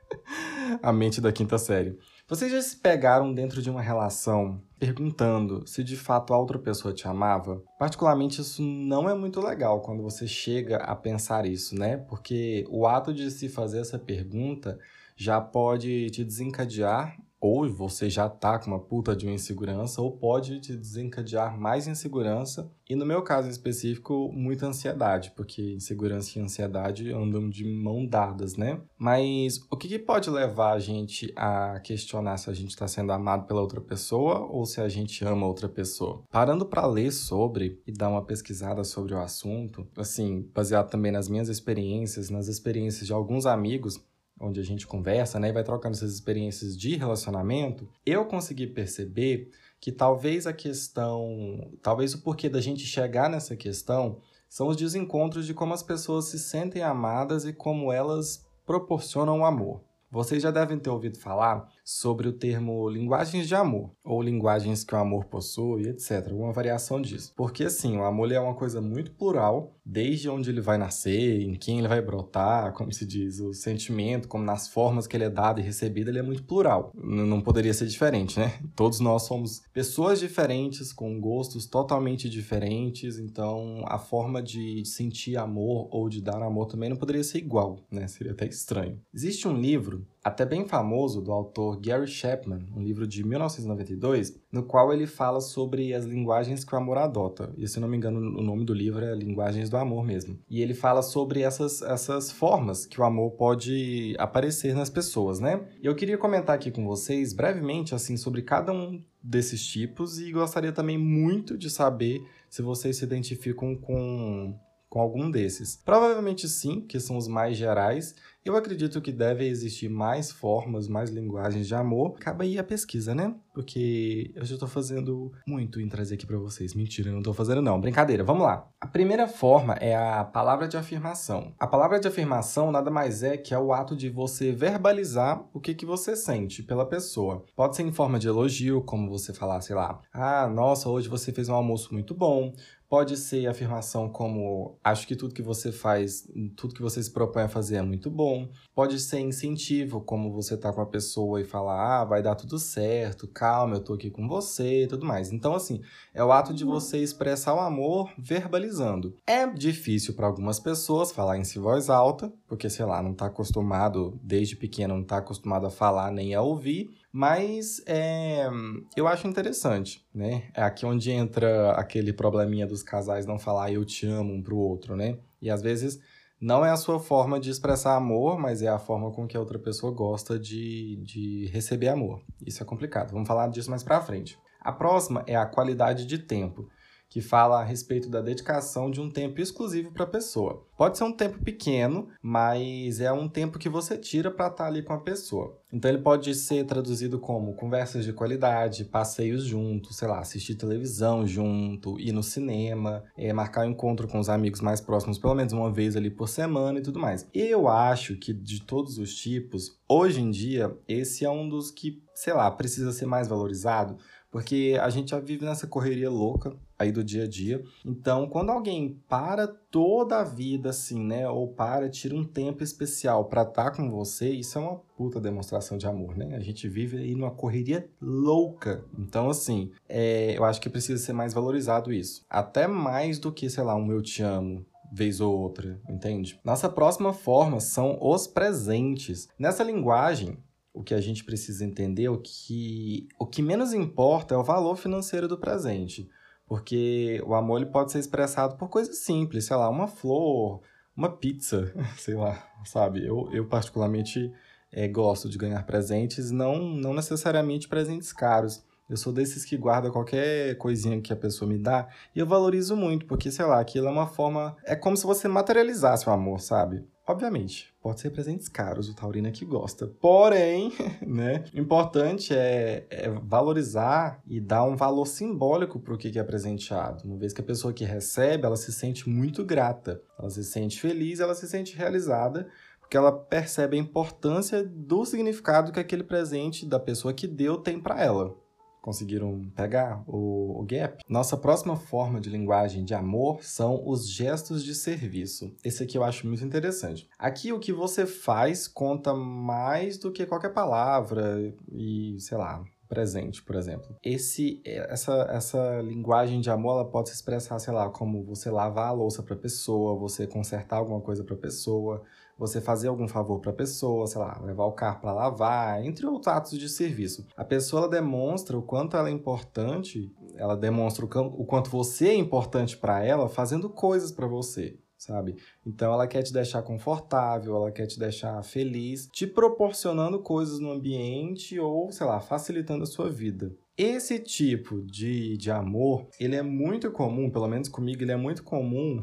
a 0.82 0.92
mente 0.92 1.20
da 1.20 1.32
quinta 1.32 1.58
série. 1.58 1.98
Vocês 2.30 2.52
já 2.52 2.62
se 2.62 2.76
pegaram 2.76 3.34
dentro 3.34 3.60
de 3.60 3.68
uma 3.68 3.82
relação 3.82 4.62
perguntando 4.78 5.66
se 5.66 5.82
de 5.82 5.96
fato 5.96 6.32
a 6.32 6.38
outra 6.38 6.60
pessoa 6.60 6.94
te 6.94 7.08
amava? 7.08 7.60
Particularmente, 7.76 8.40
isso 8.40 8.62
não 8.62 9.10
é 9.10 9.14
muito 9.16 9.40
legal 9.40 9.80
quando 9.80 10.00
você 10.00 10.28
chega 10.28 10.76
a 10.76 10.94
pensar 10.94 11.44
isso, 11.44 11.74
né? 11.74 11.96
Porque 11.96 12.64
o 12.70 12.86
ato 12.86 13.12
de 13.12 13.32
se 13.32 13.48
fazer 13.48 13.80
essa 13.80 13.98
pergunta 13.98 14.78
já 15.16 15.40
pode 15.40 16.08
te 16.10 16.22
desencadear 16.22 17.16
ou 17.40 17.68
você 17.72 18.10
já 18.10 18.28
tá 18.28 18.58
com 18.58 18.70
uma 18.70 18.78
puta 18.78 19.16
de 19.16 19.26
uma 19.26 19.34
insegurança, 19.34 20.02
ou 20.02 20.12
pode 20.12 20.60
te 20.60 20.76
desencadear 20.76 21.58
mais 21.58 21.86
insegurança, 21.86 22.70
e 22.88 22.94
no 22.96 23.06
meu 23.06 23.22
caso 23.22 23.48
específico, 23.48 24.30
muita 24.32 24.66
ansiedade, 24.66 25.32
porque 25.36 25.74
insegurança 25.74 26.36
e 26.36 26.42
ansiedade 26.42 27.12
andam 27.12 27.48
de 27.48 27.64
mão 27.64 28.04
dadas, 28.04 28.56
né? 28.56 28.80
Mas 28.98 29.60
o 29.70 29.76
que, 29.76 29.86
que 29.86 29.98
pode 29.98 30.28
levar 30.28 30.72
a 30.72 30.78
gente 30.80 31.32
a 31.36 31.78
questionar 31.80 32.36
se 32.36 32.50
a 32.50 32.52
gente 32.52 32.70
está 32.70 32.88
sendo 32.88 33.12
amado 33.12 33.46
pela 33.46 33.60
outra 33.60 33.80
pessoa 33.80 34.40
ou 34.40 34.66
se 34.66 34.80
a 34.80 34.88
gente 34.88 35.24
ama 35.24 35.46
outra 35.46 35.68
pessoa? 35.68 36.24
Parando 36.30 36.66
para 36.66 36.84
ler 36.84 37.12
sobre 37.12 37.80
e 37.86 37.92
dar 37.92 38.08
uma 38.08 38.24
pesquisada 38.24 38.82
sobre 38.82 39.14
o 39.14 39.20
assunto, 39.20 39.86
assim, 39.96 40.50
baseado 40.52 40.90
também 40.90 41.12
nas 41.12 41.28
minhas 41.28 41.48
experiências, 41.48 42.28
nas 42.28 42.48
experiências 42.48 43.06
de 43.06 43.12
alguns 43.12 43.46
amigos, 43.46 44.04
onde 44.40 44.58
a 44.58 44.64
gente 44.64 44.86
conversa, 44.86 45.38
né, 45.38 45.50
e 45.50 45.52
vai 45.52 45.62
trocando 45.62 45.94
essas 45.94 46.14
experiências 46.14 46.76
de 46.76 46.96
relacionamento, 46.96 47.86
eu 48.06 48.24
consegui 48.24 48.66
perceber 48.66 49.50
que 49.78 49.92
talvez 49.92 50.46
a 50.46 50.52
questão, 50.52 51.70
talvez 51.82 52.14
o 52.14 52.22
porquê 52.22 52.48
da 52.48 52.60
gente 52.60 52.84
chegar 52.84 53.28
nessa 53.28 53.54
questão 53.54 54.20
são 54.48 54.68
os 54.68 54.76
desencontros 54.76 55.46
de 55.46 55.54
como 55.54 55.74
as 55.74 55.82
pessoas 55.82 56.26
se 56.26 56.38
sentem 56.38 56.82
amadas 56.82 57.44
e 57.44 57.52
como 57.52 57.92
elas 57.92 58.44
proporcionam 58.66 59.40
o 59.40 59.44
amor. 59.44 59.82
Vocês 60.10 60.42
já 60.42 60.50
devem 60.50 60.78
ter 60.78 60.90
ouvido 60.90 61.18
falar 61.18 61.68
sobre 61.90 62.28
o 62.28 62.32
termo 62.32 62.88
linguagens 62.88 63.48
de 63.48 63.54
amor, 63.56 63.90
ou 64.04 64.22
linguagens 64.22 64.84
que 64.84 64.94
o 64.94 64.98
amor 64.98 65.24
possui, 65.24 65.88
etc. 65.88 66.28
Alguma 66.30 66.52
variação 66.52 67.02
disso. 67.02 67.32
Porque, 67.36 67.64
assim, 67.64 67.96
o 67.96 68.04
amor 68.04 68.30
é 68.30 68.38
uma 68.38 68.54
coisa 68.54 68.80
muito 68.80 69.10
plural, 69.10 69.74
desde 69.84 70.28
onde 70.28 70.50
ele 70.50 70.60
vai 70.60 70.78
nascer, 70.78 71.42
em 71.42 71.54
quem 71.54 71.80
ele 71.80 71.88
vai 71.88 72.00
brotar, 72.00 72.72
como 72.74 72.92
se 72.92 73.04
diz, 73.04 73.40
o 73.40 73.52
sentimento, 73.52 74.28
como 74.28 74.44
nas 74.44 74.68
formas 74.68 75.08
que 75.08 75.16
ele 75.16 75.24
é 75.24 75.30
dado 75.30 75.58
e 75.58 75.64
recebido, 75.64 76.10
ele 76.10 76.20
é 76.20 76.22
muito 76.22 76.44
plural. 76.44 76.92
Não 76.94 77.40
poderia 77.40 77.74
ser 77.74 77.88
diferente, 77.88 78.38
né? 78.38 78.60
Todos 78.76 79.00
nós 79.00 79.24
somos 79.24 79.62
pessoas 79.72 80.20
diferentes, 80.20 80.92
com 80.92 81.20
gostos 81.20 81.66
totalmente 81.66 82.30
diferentes, 82.30 83.18
então 83.18 83.82
a 83.88 83.98
forma 83.98 84.40
de 84.40 84.84
sentir 84.84 85.36
amor 85.36 85.88
ou 85.90 86.08
de 86.08 86.22
dar 86.22 86.40
amor 86.40 86.66
também 86.66 86.88
não 86.88 86.96
poderia 86.96 87.24
ser 87.24 87.38
igual, 87.38 87.80
né? 87.90 88.06
Seria 88.06 88.32
até 88.32 88.46
estranho. 88.46 89.00
Existe 89.12 89.48
um 89.48 89.56
livro 89.60 90.06
até 90.22 90.44
bem 90.44 90.66
famoso 90.66 91.22
do 91.22 91.32
autor 91.32 91.80
Gary 91.80 92.06
Chapman, 92.06 92.66
um 92.76 92.82
livro 92.82 93.06
de 93.06 93.24
1992, 93.24 94.38
no 94.52 94.62
qual 94.62 94.92
ele 94.92 95.06
fala 95.06 95.40
sobre 95.40 95.94
as 95.94 96.04
linguagens 96.04 96.62
que 96.62 96.74
o 96.74 96.78
amor 96.78 96.98
adota. 96.98 97.52
E 97.56 97.66
se 97.66 97.80
não 97.80 97.88
me 97.88 97.96
engano, 97.96 98.20
o 98.20 98.42
nome 98.42 98.64
do 98.64 98.74
livro 98.74 99.04
é 99.04 99.14
Linguagens 99.14 99.70
do 99.70 99.76
Amor 99.76 100.04
mesmo. 100.04 100.38
E 100.48 100.60
ele 100.60 100.74
fala 100.74 101.02
sobre 101.02 101.40
essas, 101.40 101.80
essas 101.82 102.30
formas 102.30 102.84
que 102.84 103.00
o 103.00 103.04
amor 103.04 103.30
pode 103.32 104.14
aparecer 104.18 104.74
nas 104.74 104.90
pessoas, 104.90 105.40
né? 105.40 105.66
E 105.82 105.86
eu 105.86 105.94
queria 105.94 106.18
comentar 106.18 106.54
aqui 106.54 106.70
com 106.70 106.86
vocês 106.86 107.32
brevemente 107.32 107.94
assim 107.94 108.16
sobre 108.16 108.42
cada 108.42 108.72
um 108.72 109.02
desses 109.22 109.64
tipos 109.64 110.18
e 110.18 110.32
gostaria 110.32 110.72
também 110.72 110.98
muito 110.98 111.56
de 111.56 111.70
saber 111.70 112.22
se 112.48 112.62
vocês 112.62 112.96
se 112.96 113.04
identificam 113.04 113.74
com 113.76 114.54
com 114.90 115.00
algum 115.00 115.30
desses. 115.30 115.76
Provavelmente 115.76 116.48
sim, 116.48 116.80
que 116.80 116.98
são 116.98 117.16
os 117.16 117.28
mais 117.28 117.56
gerais, 117.56 118.16
eu 118.42 118.56
acredito 118.56 119.02
que 119.02 119.12
deve 119.12 119.46
existir 119.46 119.90
mais 119.90 120.32
formas, 120.32 120.88
mais 120.88 121.10
linguagens 121.10 121.68
de 121.68 121.74
amor. 121.74 122.14
Acaba 122.16 122.42
aí 122.42 122.58
a 122.58 122.64
pesquisa, 122.64 123.14
né? 123.14 123.34
Porque 123.52 124.32
eu 124.34 124.44
já 124.46 124.54
estou 124.54 124.68
fazendo 124.68 125.30
muito 125.46 125.78
em 125.78 125.88
trazer 125.88 126.14
aqui 126.14 126.26
para 126.26 126.38
vocês. 126.38 126.74
Mentira, 126.74 127.10
eu 127.10 127.12
não 127.12 127.20
estou 127.20 127.34
fazendo 127.34 127.60
não. 127.60 127.78
Brincadeira, 127.78 128.24
vamos 128.24 128.42
lá. 128.42 128.66
A 128.80 128.86
primeira 128.86 129.28
forma 129.28 129.74
é 129.74 129.94
a 129.94 130.24
palavra 130.24 130.66
de 130.66 130.78
afirmação. 130.78 131.54
A 131.58 131.66
palavra 131.66 132.00
de 132.00 132.08
afirmação 132.08 132.72
nada 132.72 132.90
mais 132.90 133.22
é 133.22 133.36
que 133.36 133.52
é 133.52 133.58
o 133.58 133.74
ato 133.74 133.94
de 133.94 134.08
você 134.08 134.50
verbalizar 134.52 135.46
o 135.52 135.60
que, 135.60 135.74
que 135.74 135.84
você 135.84 136.16
sente 136.16 136.62
pela 136.62 136.86
pessoa. 136.86 137.44
Pode 137.54 137.76
ser 137.76 137.82
em 137.82 137.92
forma 137.92 138.18
de 138.18 138.26
elogio, 138.26 138.80
como 138.82 139.10
você 139.10 139.34
falar, 139.34 139.60
sei 139.60 139.76
lá, 139.76 140.00
ah, 140.14 140.48
nossa, 140.48 140.88
hoje 140.88 141.10
você 141.10 141.30
fez 141.30 141.50
um 141.50 141.54
almoço 141.54 141.92
muito 141.92 142.14
bom. 142.14 142.54
Pode 142.90 143.16
ser 143.16 143.46
afirmação 143.46 144.08
como 144.08 144.76
acho 144.82 145.06
que 145.06 145.14
tudo 145.14 145.32
que 145.32 145.42
você 145.42 145.70
faz, 145.70 146.28
tudo 146.56 146.74
que 146.74 146.82
você 146.82 147.00
se 147.00 147.12
propõe 147.12 147.44
a 147.44 147.48
fazer 147.48 147.76
é 147.76 147.82
muito 147.82 148.10
bom. 148.10 148.48
Pode 148.74 148.98
ser 148.98 149.20
incentivo, 149.20 150.00
como 150.00 150.32
você 150.32 150.56
tá 150.56 150.72
com 150.72 150.80
a 150.80 150.86
pessoa 150.86 151.40
e 151.40 151.44
falar, 151.44 152.00
ah, 152.00 152.04
vai 152.04 152.20
dar 152.20 152.34
tudo 152.34 152.58
certo, 152.58 153.28
calma, 153.28 153.76
eu 153.76 153.84
tô 153.84 153.94
aqui 153.94 154.10
com 154.10 154.26
você 154.26 154.82
e 154.82 154.86
tudo 154.88 155.06
mais. 155.06 155.30
Então, 155.30 155.54
assim, 155.54 155.80
é 156.12 156.24
o 156.24 156.32
ato 156.32 156.52
de 156.52 156.64
você 156.64 156.98
expressar 156.98 157.54
o 157.54 157.60
amor 157.60 158.12
verbalizando. 158.18 159.14
É 159.24 159.46
difícil 159.46 160.14
para 160.14 160.26
algumas 160.26 160.58
pessoas 160.58 161.12
falar 161.12 161.38
em 161.38 161.44
si 161.44 161.60
voz 161.60 161.88
alta, 161.88 162.32
porque, 162.48 162.68
sei 162.68 162.86
lá, 162.86 163.00
não 163.00 163.14
tá 163.14 163.26
acostumado, 163.26 164.18
desde 164.20 164.56
pequeno, 164.56 164.96
não 164.96 165.04
tá 165.04 165.18
acostumado 165.18 165.64
a 165.64 165.70
falar 165.70 166.10
nem 166.10 166.34
a 166.34 166.42
ouvir. 166.42 166.90
Mas 167.12 167.82
é, 167.86 168.48
eu 168.96 169.08
acho 169.08 169.26
interessante, 169.26 170.06
né? 170.14 170.48
É 170.54 170.62
aqui 170.62 170.86
onde 170.86 171.10
entra 171.10 171.72
aquele 171.72 172.12
probleminha 172.12 172.66
dos 172.66 172.82
casais 172.82 173.26
não 173.26 173.38
falar 173.38 173.72
eu 173.72 173.84
te 173.84 174.06
amo 174.06 174.32
um 174.32 174.42
pro 174.42 174.56
outro, 174.56 174.96
né? 174.96 175.18
E 175.42 175.50
às 175.50 175.60
vezes 175.60 176.00
não 176.40 176.64
é 176.64 176.70
a 176.70 176.76
sua 176.76 177.00
forma 177.00 177.40
de 177.40 177.50
expressar 177.50 177.96
amor, 177.96 178.38
mas 178.38 178.62
é 178.62 178.68
a 178.68 178.78
forma 178.78 179.10
com 179.10 179.26
que 179.26 179.36
a 179.36 179.40
outra 179.40 179.58
pessoa 179.58 179.92
gosta 179.92 180.38
de, 180.38 180.96
de 181.02 181.46
receber 181.52 181.88
amor. 181.88 182.22
Isso 182.46 182.62
é 182.62 182.66
complicado. 182.66 183.12
Vamos 183.12 183.28
falar 183.28 183.48
disso 183.48 183.70
mais 183.70 183.82
pra 183.82 184.00
frente. 184.00 184.38
A 184.60 184.72
próxima 184.72 185.24
é 185.26 185.34
a 185.34 185.46
qualidade 185.46 186.06
de 186.06 186.18
tempo 186.18 186.68
que 187.10 187.20
fala 187.20 187.60
a 187.60 187.64
respeito 187.64 188.08
da 188.08 188.22
dedicação 188.22 188.88
de 188.88 189.00
um 189.00 189.10
tempo 189.10 189.40
exclusivo 189.40 189.90
para 189.90 190.04
a 190.04 190.06
pessoa. 190.06 190.64
Pode 190.76 190.96
ser 190.96 191.02
um 191.02 191.12
tempo 191.12 191.40
pequeno, 191.40 192.08
mas 192.22 193.00
é 193.00 193.12
um 193.12 193.28
tempo 193.28 193.58
que 193.58 193.68
você 193.68 193.98
tira 193.98 194.30
para 194.30 194.46
estar 194.46 194.64
tá 194.64 194.66
ali 194.66 194.80
com 194.80 194.92
a 194.92 195.00
pessoa. 195.00 195.58
Então 195.72 195.90
ele 195.90 196.00
pode 196.00 196.32
ser 196.36 196.64
traduzido 196.64 197.18
como 197.18 197.54
conversas 197.54 198.04
de 198.04 198.12
qualidade, 198.12 198.84
passeios 198.84 199.42
juntos, 199.44 199.96
sei 199.96 200.06
lá, 200.06 200.20
assistir 200.20 200.54
televisão 200.54 201.26
junto, 201.26 201.98
ir 201.98 202.12
no 202.12 202.22
cinema, 202.22 203.02
é, 203.16 203.32
marcar 203.32 203.66
um 203.66 203.70
encontro 203.70 204.06
com 204.06 204.20
os 204.20 204.28
amigos 204.28 204.60
mais 204.60 204.80
próximos 204.80 205.18
pelo 205.18 205.34
menos 205.34 205.52
uma 205.52 205.70
vez 205.70 205.96
ali 205.96 206.10
por 206.10 206.28
semana 206.28 206.78
e 206.78 206.82
tudo 206.82 207.00
mais. 207.00 207.28
Eu 207.34 207.66
acho 207.66 208.16
que 208.16 208.32
de 208.32 208.62
todos 208.62 208.98
os 208.98 209.14
tipos, 209.14 209.76
hoje 209.88 210.20
em 210.20 210.30
dia, 210.30 210.76
esse 210.86 211.24
é 211.24 211.30
um 211.30 211.48
dos 211.48 211.72
que, 211.72 212.02
sei 212.14 212.32
lá, 212.32 212.48
precisa 212.52 212.92
ser 212.92 213.06
mais 213.06 213.26
valorizado, 213.26 213.98
porque 214.30 214.78
a 214.80 214.88
gente 214.90 215.10
já 215.10 215.18
vive 215.18 215.44
nessa 215.44 215.66
correria 215.66 216.08
louca 216.08 216.56
aí 216.80 216.90
do 216.90 217.04
dia 217.04 217.24
a 217.24 217.28
dia. 217.28 217.62
Então, 217.84 218.26
quando 218.26 218.50
alguém 218.50 218.98
para 219.06 219.46
toda 219.46 220.18
a 220.18 220.24
vida 220.24 220.70
assim, 220.70 221.04
né, 221.04 221.28
ou 221.28 221.48
para, 221.48 221.90
tira 221.90 222.14
um 222.14 222.24
tempo 222.24 222.64
especial 222.64 223.26
para 223.26 223.42
estar 223.42 223.64
tá 223.64 223.76
com 223.76 223.90
você, 223.90 224.30
isso 224.30 224.58
é 224.58 224.62
uma 224.62 224.76
puta 224.96 225.20
demonstração 225.20 225.76
de 225.76 225.86
amor, 225.86 226.16
né? 226.16 226.34
A 226.34 226.40
gente 226.40 226.66
vive 226.66 226.96
aí 226.96 227.14
numa 227.14 227.30
correria 227.30 227.86
louca. 228.00 228.82
Então, 228.98 229.28
assim, 229.28 229.70
é, 229.86 230.36
eu 230.38 230.44
acho 230.44 230.58
que 230.58 230.70
precisa 230.70 231.04
ser 231.04 231.12
mais 231.12 231.34
valorizado 231.34 231.92
isso. 231.92 232.24
Até 232.30 232.66
mais 232.66 233.18
do 233.18 233.30
que, 233.30 233.50
sei 233.50 233.62
lá, 233.62 233.76
um 233.76 233.92
eu 233.92 234.00
te 234.00 234.22
amo, 234.22 234.64
vez 234.90 235.20
ou 235.20 235.38
outra, 235.38 235.78
entende? 235.86 236.40
Nossa 236.42 236.68
próxima 236.68 237.12
forma 237.12 237.60
são 237.60 237.98
os 238.00 238.26
presentes. 238.26 239.28
Nessa 239.38 239.62
linguagem, 239.62 240.38
o 240.72 240.82
que 240.82 240.94
a 240.94 241.00
gente 241.00 241.24
precisa 241.24 241.62
entender 241.62 242.10
é 242.10 242.16
que 242.22 243.06
o 243.18 243.26
que 243.26 243.42
menos 243.42 243.74
importa 243.74 244.34
é 244.34 244.38
o 244.38 244.44
valor 244.44 244.76
financeiro 244.76 245.28
do 245.28 245.38
presente. 245.38 246.08
Porque 246.50 247.22
o 247.24 247.32
amor 247.32 247.58
ele 247.58 247.70
pode 247.70 247.92
ser 247.92 248.00
expressado 248.00 248.56
por 248.56 248.68
coisas 248.68 248.98
simples, 248.98 249.44
sei 249.44 249.56
lá, 249.56 249.68
uma 249.68 249.86
flor, 249.86 250.60
uma 250.96 251.08
pizza, 251.08 251.72
sei 251.96 252.16
lá, 252.16 252.44
sabe? 252.64 253.06
Eu, 253.06 253.28
eu 253.32 253.46
particularmente 253.46 254.32
é, 254.72 254.88
gosto 254.88 255.28
de 255.28 255.38
ganhar 255.38 255.64
presentes, 255.64 256.32
não, 256.32 256.58
não 256.58 256.92
necessariamente 256.92 257.68
presentes 257.68 258.12
caros. 258.12 258.64
Eu 258.88 258.96
sou 258.96 259.12
desses 259.12 259.44
que 259.44 259.56
guarda 259.56 259.92
qualquer 259.92 260.56
coisinha 260.56 261.00
que 261.00 261.12
a 261.12 261.16
pessoa 261.16 261.48
me 261.48 261.56
dá 261.56 261.86
e 262.16 262.18
eu 262.18 262.26
valorizo 262.26 262.74
muito, 262.74 263.06
porque, 263.06 263.30
sei 263.30 263.44
lá, 263.44 263.60
aquilo 263.60 263.86
é 263.86 263.90
uma 263.92 264.08
forma. 264.08 264.56
É 264.64 264.74
como 264.74 264.96
se 264.96 265.06
você 265.06 265.28
materializasse 265.28 266.08
o 266.08 266.12
amor, 266.12 266.40
sabe? 266.40 266.84
Obviamente, 267.06 267.69
pode 267.80 268.00
ser 268.00 268.10
presentes 268.10 268.48
caros, 268.48 268.88
o 268.88 268.94
taurino 268.94 269.30
que 269.32 269.44
gosta. 269.44 269.86
Porém, 270.00 270.72
né, 271.06 271.44
importante 271.54 272.34
é, 272.34 272.86
é, 272.90 273.10
valorizar 273.22 274.20
e 274.26 274.40
dar 274.40 274.64
um 274.64 274.76
valor 274.76 275.06
simbólico 275.06 275.80
para 275.80 275.94
o 275.94 275.98
que 275.98 276.18
é 276.18 276.22
presenteado. 276.22 277.04
Uma 277.04 277.16
vez 277.16 277.32
que 277.32 277.40
a 277.40 277.44
pessoa 277.44 277.72
que 277.72 277.84
recebe, 277.84 278.44
ela 278.44 278.56
se 278.56 278.72
sente 278.72 279.08
muito 279.08 279.44
grata, 279.44 280.02
ela 280.18 280.30
se 280.30 280.44
sente 280.44 280.80
feliz, 280.80 281.20
ela 281.20 281.34
se 281.34 281.48
sente 281.48 281.76
realizada, 281.76 282.48
porque 282.80 282.96
ela 282.96 283.12
percebe 283.12 283.76
a 283.76 283.80
importância 283.80 284.64
do 284.64 285.04
significado 285.04 285.72
que 285.72 285.80
aquele 285.80 286.02
presente 286.02 286.66
da 286.66 286.78
pessoa 286.78 287.14
que 287.14 287.26
deu 287.26 287.56
tem 287.56 287.80
para 287.80 288.02
ela. 288.02 288.36
Conseguiram 288.80 289.50
pegar 289.54 290.02
o, 290.06 290.60
o 290.60 290.64
gap? 290.64 291.02
Nossa 291.08 291.36
próxima 291.36 291.76
forma 291.76 292.20
de 292.20 292.30
linguagem 292.30 292.84
de 292.84 292.94
amor 292.94 293.42
são 293.44 293.82
os 293.86 294.08
gestos 294.08 294.64
de 294.64 294.74
serviço. 294.74 295.54
Esse 295.64 295.82
aqui 295.82 295.98
eu 295.98 296.04
acho 296.04 296.26
muito 296.26 296.44
interessante. 296.44 297.08
Aqui 297.18 297.52
o 297.52 297.60
que 297.60 297.72
você 297.72 298.06
faz 298.06 298.66
conta 298.66 299.14
mais 299.14 299.98
do 299.98 300.10
que 300.10 300.26
qualquer 300.26 300.52
palavra 300.52 301.54
e, 301.70 302.16
sei 302.20 302.38
lá, 302.38 302.64
presente, 302.90 303.40
por 303.42 303.54
exemplo. 303.54 303.96
Esse, 304.02 304.60
essa, 304.64 305.28
essa 305.30 305.80
linguagem 305.80 306.40
de 306.40 306.50
amor, 306.50 306.72
ela 306.72 306.84
pode 306.84 307.08
se 307.08 307.14
expressar, 307.14 307.58
sei 307.60 307.72
lá, 307.72 307.88
como 307.88 308.24
você 308.24 308.50
lavar 308.50 308.88
a 308.88 308.92
louça 308.92 309.22
para 309.22 309.34
a 309.34 309.38
pessoa, 309.38 309.96
você 309.96 310.26
consertar 310.26 310.78
alguma 310.78 311.00
coisa 311.00 311.22
para 311.22 311.36
a 311.36 311.38
pessoa, 311.38 312.02
você 312.40 312.58
fazer 312.58 312.88
algum 312.88 313.06
favor 313.06 313.38
para 313.38 313.50
a 313.50 313.54
pessoa, 313.54 314.06
sei 314.06 314.18
lá, 314.18 314.40
levar 314.42 314.64
o 314.64 314.72
carro 314.72 314.98
para 314.98 315.12
lavar, 315.12 315.84
entre 315.84 316.06
outros 316.06 316.26
atos 316.26 316.58
de 316.58 316.70
serviço. 316.70 317.26
A 317.36 317.44
pessoa 317.44 317.86
demonstra 317.86 318.56
o 318.56 318.62
quanto 318.62 318.96
ela 318.96 319.10
é 319.10 319.12
importante, 319.12 320.10
ela 320.36 320.56
demonstra 320.56 321.04
o 321.04 321.44
quanto 321.44 321.68
você 321.68 322.08
é 322.08 322.14
importante 322.14 322.78
para 322.78 323.04
ela 323.04 323.28
fazendo 323.28 323.68
coisas 323.68 324.10
para 324.10 324.26
você 324.26 324.78
sabe? 324.96 325.34
Então 325.66 325.94
ela 325.94 326.06
quer 326.06 326.22
te 326.22 326.30
deixar 326.30 326.62
confortável, 326.62 327.56
ela 327.56 327.72
quer 327.72 327.86
te 327.86 327.98
deixar 327.98 328.42
feliz, 328.44 329.06
te 329.06 329.26
proporcionando 329.26 330.20
coisas 330.20 330.60
no 330.60 330.70
ambiente 330.70 331.58
ou, 331.58 331.90
sei 331.90 332.06
lá, 332.06 332.20
facilitando 332.20 332.82
a 332.82 332.86
sua 332.86 333.08
vida. 333.08 333.50
Esse 333.78 334.18
tipo 334.18 334.82
de, 334.82 335.38
de 335.38 335.50
amor, 335.50 336.06
ele 336.20 336.36
é 336.36 336.42
muito 336.42 336.90
comum, 336.90 337.30
pelo 337.30 337.48
menos 337.48 337.66
comigo, 337.66 338.02
ele 338.02 338.12
é 338.12 338.16
muito 338.16 338.44
comum, 338.44 339.02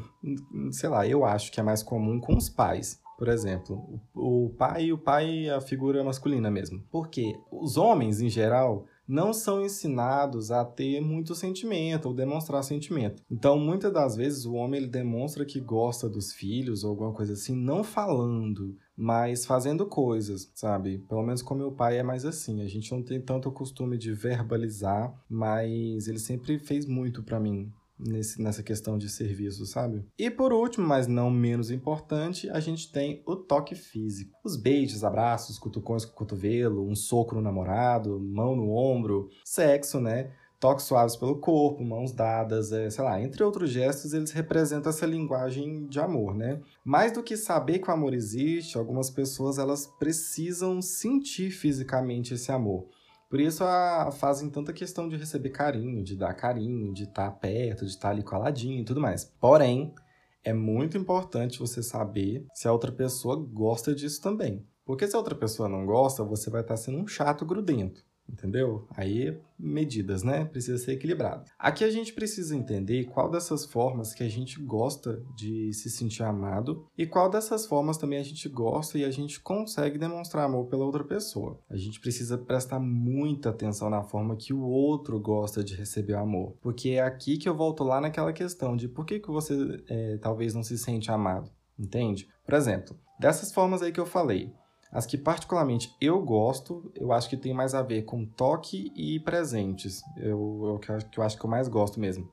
sei 0.70 0.88
lá, 0.88 1.04
eu 1.04 1.24
acho 1.24 1.50
que 1.50 1.58
é 1.58 1.64
mais 1.64 1.82
comum 1.82 2.20
com 2.20 2.36
os 2.36 2.48
pais. 2.48 3.00
Por 3.18 3.26
exemplo, 3.26 4.00
o 4.14 4.54
pai, 4.56 4.92
o 4.92 4.96
pai 4.96 5.48
a 5.50 5.60
figura 5.60 6.04
masculina 6.04 6.48
mesmo. 6.52 6.80
Porque 6.88 7.34
os 7.50 7.76
homens, 7.76 8.20
em 8.20 8.28
geral, 8.28 8.86
não 9.08 9.32
são 9.32 9.60
ensinados 9.60 10.52
a 10.52 10.64
ter 10.64 11.00
muito 11.00 11.34
sentimento 11.34 12.06
ou 12.06 12.14
demonstrar 12.14 12.62
sentimento. 12.62 13.20
Então, 13.28 13.58
muitas 13.58 13.92
das 13.92 14.14
vezes 14.14 14.44
o 14.44 14.54
homem 14.54 14.82
ele 14.82 14.88
demonstra 14.88 15.44
que 15.44 15.58
gosta 15.58 16.08
dos 16.08 16.32
filhos 16.32 16.84
ou 16.84 16.90
alguma 16.90 17.12
coisa 17.12 17.32
assim, 17.32 17.56
não 17.56 17.82
falando, 17.82 18.76
mas 18.96 19.44
fazendo 19.44 19.84
coisas, 19.84 20.52
sabe? 20.54 20.98
Pelo 21.08 21.24
menos 21.24 21.42
com 21.42 21.56
meu 21.56 21.72
pai 21.72 21.98
é 21.98 22.04
mais 22.04 22.24
assim. 22.24 22.62
A 22.62 22.68
gente 22.68 22.92
não 22.92 23.02
tem 23.02 23.20
tanto 23.20 23.50
costume 23.50 23.98
de 23.98 24.12
verbalizar, 24.12 25.12
mas 25.28 26.06
ele 26.06 26.20
sempre 26.20 26.56
fez 26.60 26.86
muito 26.86 27.20
para 27.24 27.40
mim 27.40 27.72
nesse, 27.98 28.40
nessa 28.40 28.62
questão 28.62 28.96
de 28.96 29.08
serviço, 29.08 29.66
sabe? 29.66 30.04
E 30.18 30.30
por 30.30 30.52
último, 30.52 30.86
mas 30.86 31.06
não 31.06 31.30
menos 31.30 31.70
importante, 31.70 32.48
a 32.50 32.60
gente 32.60 32.90
tem 32.92 33.22
o 33.26 33.36
toque 33.36 33.74
físico. 33.74 34.38
Os 34.44 34.56
beijos, 34.56 35.04
abraços, 35.04 35.58
cutucões 35.58 36.04
com 36.04 36.12
o 36.12 36.16
cotovelo, 36.16 36.86
um 36.86 36.94
soco 36.94 37.34
no 37.34 37.40
namorado, 37.40 38.20
mão 38.20 38.54
no 38.54 38.70
ombro, 38.70 39.28
sexo, 39.44 40.00
né? 40.00 40.30
Toques 40.60 40.86
suaves 40.86 41.14
pelo 41.14 41.38
corpo, 41.38 41.84
mãos 41.84 42.10
dadas, 42.10 42.72
é, 42.72 42.90
sei 42.90 43.04
lá, 43.04 43.22
entre 43.22 43.44
outros 43.44 43.70
gestos, 43.70 44.12
eles 44.12 44.32
representam 44.32 44.90
essa 44.90 45.06
linguagem 45.06 45.86
de 45.86 46.00
amor, 46.00 46.34
né? 46.34 46.60
Mais 46.84 47.12
do 47.12 47.22
que 47.22 47.36
saber 47.36 47.78
que 47.78 47.88
o 47.88 47.92
amor 47.92 48.12
existe, 48.12 48.76
algumas 48.76 49.08
pessoas 49.08 49.58
elas 49.58 49.86
precisam 49.86 50.82
sentir 50.82 51.52
fisicamente 51.52 52.34
esse 52.34 52.50
amor. 52.50 52.88
Por 53.28 53.40
isso 53.40 53.62
a, 53.62 54.10
fazem 54.10 54.48
tanta 54.48 54.72
questão 54.72 55.08
de 55.08 55.16
receber 55.16 55.50
carinho, 55.50 56.02
de 56.02 56.16
dar 56.16 56.32
carinho, 56.34 56.92
de 56.94 57.04
estar 57.04 57.30
tá 57.30 57.36
perto, 57.36 57.84
de 57.84 57.90
estar 57.90 58.08
tá 58.08 58.14
ali 58.14 58.22
coladinho 58.22 58.80
e 58.80 58.84
tudo 58.84 59.00
mais. 59.00 59.24
Porém, 59.38 59.94
é 60.42 60.52
muito 60.52 60.96
importante 60.96 61.58
você 61.58 61.82
saber 61.82 62.46
se 62.54 62.66
a 62.66 62.72
outra 62.72 62.90
pessoa 62.90 63.36
gosta 63.36 63.94
disso 63.94 64.22
também. 64.22 64.66
Porque 64.84 65.06
se 65.06 65.14
a 65.14 65.18
outra 65.18 65.34
pessoa 65.34 65.68
não 65.68 65.84
gosta, 65.84 66.24
você 66.24 66.48
vai 66.48 66.62
estar 66.62 66.74
tá 66.74 66.80
sendo 66.80 66.98
um 66.98 67.06
chato 67.06 67.44
grudento 67.44 68.07
entendeu? 68.28 68.86
Aí, 68.96 69.36
medidas, 69.58 70.22
né? 70.22 70.44
Precisa 70.44 70.78
ser 70.78 70.92
equilibrado. 70.92 71.44
Aqui 71.58 71.82
a 71.84 71.90
gente 71.90 72.12
precisa 72.12 72.54
entender 72.54 73.04
qual 73.04 73.30
dessas 73.30 73.64
formas 73.64 74.14
que 74.14 74.22
a 74.22 74.28
gente 74.28 74.60
gosta 74.60 75.22
de 75.34 75.72
se 75.72 75.90
sentir 75.90 76.22
amado 76.22 76.86
e 76.96 77.06
qual 77.06 77.28
dessas 77.28 77.66
formas 77.66 77.96
também 77.96 78.18
a 78.18 78.22
gente 78.22 78.48
gosta 78.48 78.98
e 78.98 79.04
a 79.04 79.10
gente 79.10 79.40
consegue 79.40 79.98
demonstrar 79.98 80.44
amor 80.44 80.66
pela 80.66 80.84
outra 80.84 81.04
pessoa. 81.04 81.58
A 81.68 81.76
gente 81.76 82.00
precisa 82.00 82.38
prestar 82.38 82.78
muita 82.78 83.50
atenção 83.50 83.90
na 83.90 84.02
forma 84.02 84.36
que 84.36 84.52
o 84.52 84.62
outro 84.62 85.18
gosta 85.18 85.64
de 85.64 85.74
receber 85.74 86.14
o 86.14 86.20
amor, 86.20 86.56
porque 86.60 86.90
é 86.90 87.02
aqui 87.02 87.36
que 87.36 87.48
eu 87.48 87.56
volto 87.56 87.82
lá 87.82 88.00
naquela 88.00 88.32
questão 88.32 88.76
de 88.76 88.88
por 88.88 89.04
que, 89.04 89.18
que 89.18 89.28
você 89.28 89.82
é, 89.88 90.18
talvez 90.18 90.54
não 90.54 90.62
se 90.62 90.78
sente 90.78 91.10
amado, 91.10 91.50
entende? 91.78 92.28
Por 92.44 92.54
exemplo, 92.54 92.96
dessas 93.18 93.52
formas 93.52 93.82
aí 93.82 93.92
que 93.92 94.00
eu 94.00 94.06
falei, 94.06 94.52
as 94.92 95.06
que 95.06 95.18
particularmente 95.18 95.94
eu 96.00 96.20
gosto, 96.22 96.90
eu 96.94 97.12
acho 97.12 97.28
que 97.28 97.36
tem 97.36 97.52
mais 97.52 97.74
a 97.74 97.82
ver 97.82 98.02
com 98.02 98.24
toque 98.24 98.92
e 98.96 99.20
presentes. 99.20 100.02
Eu, 100.16 100.62
eu, 100.64 100.78
que 100.78 101.18
eu 101.18 101.22
acho 101.22 101.38
que 101.38 101.44
eu 101.44 101.50
mais 101.50 101.68
gosto 101.68 102.00
mesmo. 102.00 102.30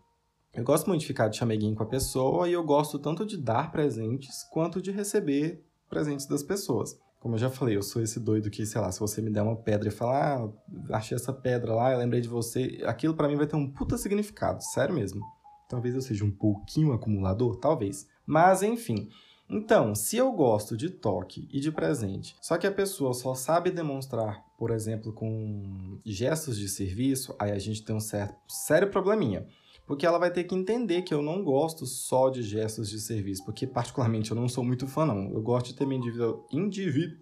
Eu 0.53 0.63
gosto 0.63 0.87
muito 0.87 1.01
de 1.01 1.07
ficar 1.07 1.27
de 1.27 1.37
chameguinho 1.37 1.75
com 1.75 1.83
a 1.83 1.87
pessoa 1.87 2.47
e 2.47 2.53
eu 2.53 2.63
gosto 2.63 2.97
tanto 2.97 3.25
de 3.25 3.37
dar 3.37 3.71
presentes 3.71 4.43
quanto 4.51 4.81
de 4.81 4.89
receber 4.89 5.61
presentes 5.89 6.25
das 6.25 6.43
pessoas. 6.43 6.97
Como 7.19 7.35
eu 7.35 7.39
já 7.39 7.49
falei, 7.49 7.75
eu 7.75 7.81
sou 7.81 8.01
esse 8.01 8.19
doido 8.19 8.49
que, 8.49 8.65
sei 8.65 8.79
lá, 8.79 8.91
se 8.91 8.99
você 8.99 9.21
me 9.21 9.31
der 9.31 9.41
uma 9.41 9.55
pedra 9.55 9.89
e 9.89 9.91
falar, 9.91 10.43
ah, 10.43 10.95
achei 10.95 11.15
essa 11.15 11.33
pedra 11.33 11.73
lá, 11.73 11.91
eu 11.91 11.97
lembrei 11.97 12.21
de 12.21 12.27
você, 12.29 12.81
aquilo 12.85 13.15
para 13.15 13.27
mim 13.27 13.35
vai 13.35 13.47
ter 13.47 13.55
um 13.55 13.69
puta 13.69 13.97
significado, 13.97 14.63
sério 14.63 14.95
mesmo. 14.95 15.21
Talvez 15.67 15.95
eu 15.95 16.01
seja 16.01 16.23
um 16.23 16.31
pouquinho 16.31 16.93
acumulador, 16.93 17.57
talvez. 17.57 18.07
Mas, 18.25 18.61
enfim, 18.61 19.09
então, 19.49 19.93
se 19.93 20.17
eu 20.17 20.31
gosto 20.31 20.75
de 20.75 20.89
toque 20.89 21.47
e 21.51 21.59
de 21.59 21.71
presente, 21.71 22.35
só 22.41 22.57
que 22.57 22.65
a 22.65 22.71
pessoa 22.71 23.13
só 23.13 23.35
sabe 23.35 23.69
demonstrar, 23.69 24.43
por 24.57 24.71
exemplo, 24.71 25.13
com 25.13 25.99
gestos 26.03 26.57
de 26.57 26.67
serviço, 26.67 27.35
aí 27.37 27.51
a 27.51 27.59
gente 27.59 27.83
tem 27.83 27.95
um 27.95 27.99
certo, 27.99 28.35
sério 28.47 28.89
probleminha. 28.89 29.45
Porque 29.85 30.03
ela 30.05 30.17
vai 30.17 30.31
ter 30.31 30.45
que 30.45 30.55
entender 30.55 31.03
que 31.03 31.13
eu 31.13 31.21
não 31.21 31.43
gosto 31.43 31.85
só 31.85 32.31
de 32.31 32.41
gestos 32.41 32.89
de 32.89 32.99
serviço, 32.99 33.45
porque 33.45 33.67
particularmente 33.67 34.31
eu 34.31 34.35
não 34.35 34.49
sou 34.49 34.63
muito 34.63 34.87
fã, 34.87 35.05
não. 35.05 35.31
Eu 35.31 35.43
gosto 35.43 35.67
de 35.67 35.75
ter 35.75 35.85
minha 35.85 36.01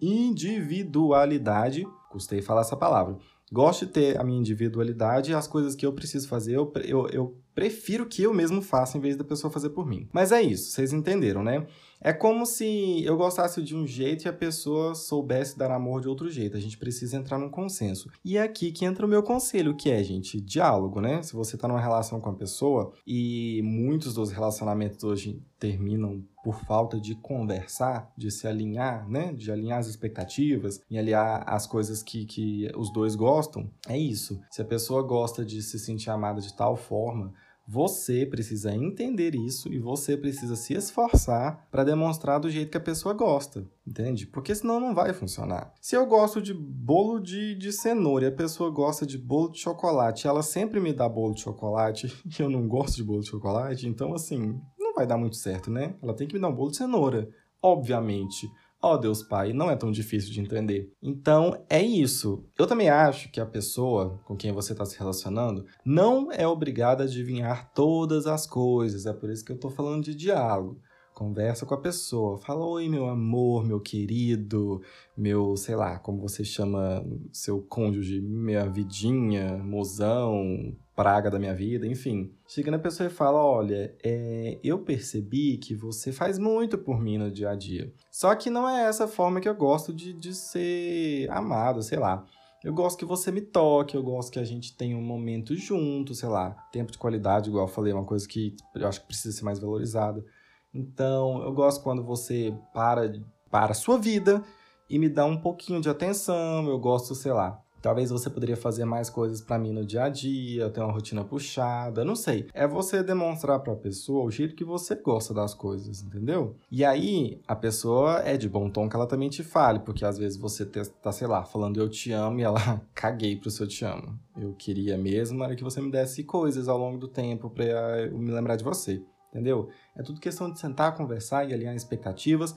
individualidade, 0.00 1.86
custei 2.10 2.40
falar 2.40 2.62
essa 2.62 2.74
palavra. 2.74 3.18
Gosto 3.52 3.84
de 3.84 3.92
ter 3.92 4.18
a 4.18 4.24
minha 4.24 4.38
individualidade 4.38 5.34
as 5.34 5.46
coisas 5.46 5.74
que 5.74 5.84
eu 5.84 5.92
preciso 5.92 6.26
fazer, 6.26 6.56
eu, 6.56 6.72
eu, 6.84 7.06
eu 7.08 7.36
prefiro 7.54 8.06
que 8.06 8.22
eu 8.22 8.32
mesmo 8.32 8.62
faça 8.62 8.96
em 8.96 9.00
vez 9.00 9.16
da 9.16 9.22
pessoa 9.22 9.50
fazer 9.50 9.70
por 9.70 9.86
mim. 9.86 10.08
Mas 10.12 10.32
é 10.32 10.42
isso, 10.42 10.70
vocês 10.70 10.92
entenderam, 10.92 11.42
né? 11.42 11.66
É 12.04 12.12
como 12.12 12.44
se 12.44 13.02
eu 13.02 13.16
gostasse 13.16 13.62
de 13.62 13.74
um 13.74 13.86
jeito 13.86 14.26
e 14.26 14.28
a 14.28 14.32
pessoa 14.32 14.94
soubesse 14.94 15.56
dar 15.56 15.70
amor 15.70 16.02
de 16.02 16.08
outro 16.08 16.28
jeito. 16.28 16.54
A 16.54 16.60
gente 16.60 16.76
precisa 16.76 17.16
entrar 17.16 17.38
num 17.38 17.48
consenso. 17.48 18.10
E 18.22 18.36
é 18.36 18.42
aqui 18.42 18.70
que 18.72 18.84
entra 18.84 19.06
o 19.06 19.08
meu 19.08 19.22
conselho, 19.22 19.74
que 19.74 19.90
é, 19.90 20.04
gente, 20.04 20.38
diálogo, 20.38 21.00
né? 21.00 21.22
Se 21.22 21.32
você 21.32 21.56
tá 21.56 21.66
numa 21.66 21.80
relação 21.80 22.20
com 22.20 22.28
a 22.28 22.34
pessoa 22.34 22.92
e 23.06 23.62
muitos 23.64 24.12
dos 24.12 24.30
relacionamentos 24.30 25.02
hoje 25.02 25.42
terminam 25.58 26.22
por 26.44 26.60
falta 26.66 27.00
de 27.00 27.14
conversar, 27.14 28.12
de 28.18 28.30
se 28.30 28.46
alinhar, 28.46 29.08
né? 29.08 29.32
De 29.32 29.50
alinhar 29.50 29.78
as 29.78 29.86
expectativas 29.86 30.82
e 30.90 30.98
alinhar 30.98 31.42
as 31.46 31.66
coisas 31.66 32.02
que, 32.02 32.26
que 32.26 32.70
os 32.76 32.92
dois 32.92 33.14
gostam, 33.14 33.70
é 33.88 33.96
isso. 33.96 34.38
Se 34.50 34.60
a 34.60 34.64
pessoa 34.66 35.02
gosta 35.02 35.42
de 35.42 35.62
se 35.62 35.78
sentir 35.78 36.10
amada 36.10 36.42
de 36.42 36.54
tal 36.54 36.76
forma, 36.76 37.32
você 37.66 38.26
precisa 38.26 38.74
entender 38.74 39.34
isso 39.34 39.72
e 39.72 39.78
você 39.78 40.16
precisa 40.16 40.54
se 40.54 40.74
esforçar 40.74 41.66
para 41.70 41.84
demonstrar 41.84 42.38
do 42.38 42.50
jeito 42.50 42.70
que 42.70 42.76
a 42.76 42.80
pessoa 42.80 43.14
gosta, 43.14 43.66
entende? 43.86 44.26
Porque 44.26 44.54
senão 44.54 44.78
não 44.78 44.94
vai 44.94 45.12
funcionar. 45.12 45.72
Se 45.80 45.96
eu 45.96 46.06
gosto 46.06 46.42
de 46.42 46.52
bolo 46.52 47.18
de, 47.18 47.54
de 47.54 47.72
cenoura 47.72 48.26
e 48.26 48.28
a 48.28 48.32
pessoa 48.32 48.70
gosta 48.70 49.06
de 49.06 49.16
bolo 49.16 49.50
de 49.50 49.58
chocolate, 49.58 50.26
ela 50.26 50.42
sempre 50.42 50.78
me 50.78 50.92
dá 50.92 51.08
bolo 51.08 51.34
de 51.34 51.40
chocolate 51.40 52.12
e 52.38 52.42
eu 52.42 52.50
não 52.50 52.68
gosto 52.68 52.96
de 52.96 53.04
bolo 53.04 53.20
de 53.20 53.28
chocolate, 53.28 53.88
então 53.88 54.14
assim, 54.14 54.60
não 54.78 54.94
vai 54.94 55.06
dar 55.06 55.16
muito 55.16 55.36
certo, 55.36 55.70
né? 55.70 55.94
Ela 56.02 56.14
tem 56.14 56.28
que 56.28 56.34
me 56.34 56.40
dar 56.40 56.48
um 56.48 56.54
bolo 56.54 56.70
de 56.70 56.76
cenoura, 56.76 57.28
obviamente. 57.62 58.46
Ó 58.84 58.92
oh, 58.92 58.98
Deus 58.98 59.22
Pai, 59.22 59.54
não 59.54 59.70
é 59.70 59.76
tão 59.76 59.90
difícil 59.90 60.30
de 60.30 60.42
entender. 60.42 60.92
Então, 61.02 61.64
é 61.70 61.80
isso. 61.80 62.44
Eu 62.58 62.66
também 62.66 62.90
acho 62.90 63.32
que 63.32 63.40
a 63.40 63.46
pessoa 63.46 64.20
com 64.26 64.36
quem 64.36 64.52
você 64.52 64.72
está 64.72 64.84
se 64.84 64.98
relacionando 64.98 65.64
não 65.82 66.30
é 66.30 66.46
obrigada 66.46 67.02
a 67.02 67.06
adivinhar 67.06 67.72
todas 67.72 68.26
as 68.26 68.46
coisas. 68.46 69.06
É 69.06 69.12
por 69.14 69.30
isso 69.30 69.42
que 69.42 69.52
eu 69.52 69.56
estou 69.56 69.70
falando 69.70 70.04
de 70.04 70.14
diálogo. 70.14 70.78
Conversa 71.14 71.64
com 71.64 71.72
a 71.72 71.80
pessoa, 71.80 72.36
fala: 72.36 72.66
Oi, 72.66 72.86
meu 72.90 73.08
amor, 73.08 73.64
meu 73.64 73.80
querido, 73.80 74.82
meu, 75.16 75.56
sei 75.56 75.76
lá, 75.76 75.98
como 75.98 76.20
você 76.20 76.44
chama 76.44 77.02
seu 77.32 77.62
cônjuge, 77.62 78.20
minha 78.20 78.68
vidinha, 78.68 79.56
mozão, 79.56 80.76
praga 80.94 81.30
da 81.30 81.38
minha 81.38 81.54
vida, 81.54 81.86
enfim. 81.86 82.32
Chega 82.46 82.70
na 82.70 82.78
pessoa 82.78 83.08
e 83.08 83.10
fala: 83.10 83.42
Olha, 83.42 83.94
é, 84.02 84.58
eu 84.62 84.78
percebi 84.78 85.58
que 85.58 85.74
você 85.74 86.12
faz 86.12 86.38
muito 86.38 86.78
por 86.78 87.00
mim 87.00 87.18
no 87.18 87.30
dia 87.30 87.50
a 87.50 87.54
dia. 87.54 87.92
Só 88.10 88.34
que 88.34 88.50
não 88.50 88.68
é 88.68 88.84
essa 88.84 89.08
forma 89.08 89.40
que 89.40 89.48
eu 89.48 89.54
gosto 89.54 89.92
de, 89.92 90.12
de 90.12 90.34
ser 90.34 91.30
amado, 91.30 91.82
sei 91.82 91.98
lá. 91.98 92.24
Eu 92.62 92.72
gosto 92.72 92.98
que 92.98 93.04
você 93.04 93.30
me 93.30 93.42
toque, 93.42 93.94
eu 93.94 94.02
gosto 94.02 94.32
que 94.32 94.38
a 94.38 94.44
gente 94.44 94.74
tenha 94.74 94.96
um 94.96 95.02
momento 95.02 95.54
junto, 95.54 96.14
sei 96.14 96.28
lá. 96.28 96.50
Tempo 96.72 96.90
de 96.90 96.96
qualidade, 96.96 97.50
igual 97.50 97.66
eu 97.66 97.72
falei, 97.72 97.92
é 97.92 97.94
uma 97.94 98.06
coisa 98.06 98.26
que 98.26 98.56
eu 98.74 98.88
acho 98.88 99.02
que 99.02 99.06
precisa 99.06 99.36
ser 99.36 99.44
mais 99.44 99.58
valorizada. 99.58 100.24
Então, 100.72 101.42
eu 101.42 101.52
gosto 101.52 101.82
quando 101.82 102.02
você 102.02 102.54
para 102.72 103.12
para 103.50 103.70
a 103.70 103.74
sua 103.74 103.96
vida 103.96 104.42
e 104.90 104.98
me 104.98 105.08
dá 105.08 105.24
um 105.24 105.36
pouquinho 105.36 105.80
de 105.80 105.88
atenção. 105.88 106.66
Eu 106.66 106.78
gosto, 106.78 107.14
sei 107.14 107.32
lá, 107.32 107.62
Talvez 107.84 108.08
você 108.08 108.30
poderia 108.30 108.56
fazer 108.56 108.86
mais 108.86 109.10
coisas 109.10 109.42
para 109.42 109.58
mim 109.58 109.70
no 109.70 109.84
dia 109.84 110.04
a 110.04 110.08
dia, 110.08 110.70
ter 110.70 110.80
uma 110.80 110.90
rotina 110.90 111.22
puxada, 111.22 112.02
não 112.02 112.16
sei. 112.16 112.46
É 112.54 112.66
você 112.66 113.02
demonstrar 113.02 113.60
para 113.60 113.74
a 113.74 113.76
pessoa 113.76 114.24
o 114.24 114.30
jeito 114.30 114.54
que 114.54 114.64
você 114.64 114.94
gosta 114.94 115.34
das 115.34 115.52
coisas, 115.52 116.00
entendeu? 116.00 116.56
E 116.70 116.82
aí 116.82 117.42
a 117.46 117.54
pessoa 117.54 118.22
é 118.24 118.38
de 118.38 118.48
bom 118.48 118.70
tom 118.70 118.88
que 118.88 118.96
ela 118.96 119.06
também 119.06 119.28
te 119.28 119.42
fale, 119.42 119.80
porque 119.80 120.02
às 120.02 120.16
vezes 120.16 120.38
você 120.38 120.64
tá, 120.64 121.12
sei 121.12 121.26
lá, 121.26 121.44
falando 121.44 121.78
eu 121.78 121.86
te 121.86 122.10
amo 122.10 122.40
e 122.40 122.42
ela 122.42 122.80
caguei 122.96 123.36
pro 123.36 123.50
seu 123.50 123.68
te 123.68 123.84
amo. 123.84 124.18
Eu 124.34 124.54
queria 124.54 124.96
mesmo 124.96 125.44
era 125.44 125.54
que 125.54 125.62
você 125.62 125.78
me 125.82 125.90
desse 125.90 126.24
coisas 126.24 126.68
ao 126.68 126.78
longo 126.78 126.96
do 126.96 127.06
tempo 127.06 127.50
para 127.50 128.00
eu 128.00 128.16
me 128.16 128.30
lembrar 128.30 128.56
de 128.56 128.64
você, 128.64 129.02
entendeu? 129.28 129.68
É 129.94 130.02
tudo 130.02 130.20
questão 130.20 130.50
de 130.50 130.58
sentar, 130.58 130.96
conversar 130.96 131.46
e 131.46 131.52
alinhar 131.52 131.76
expectativas 131.76 132.56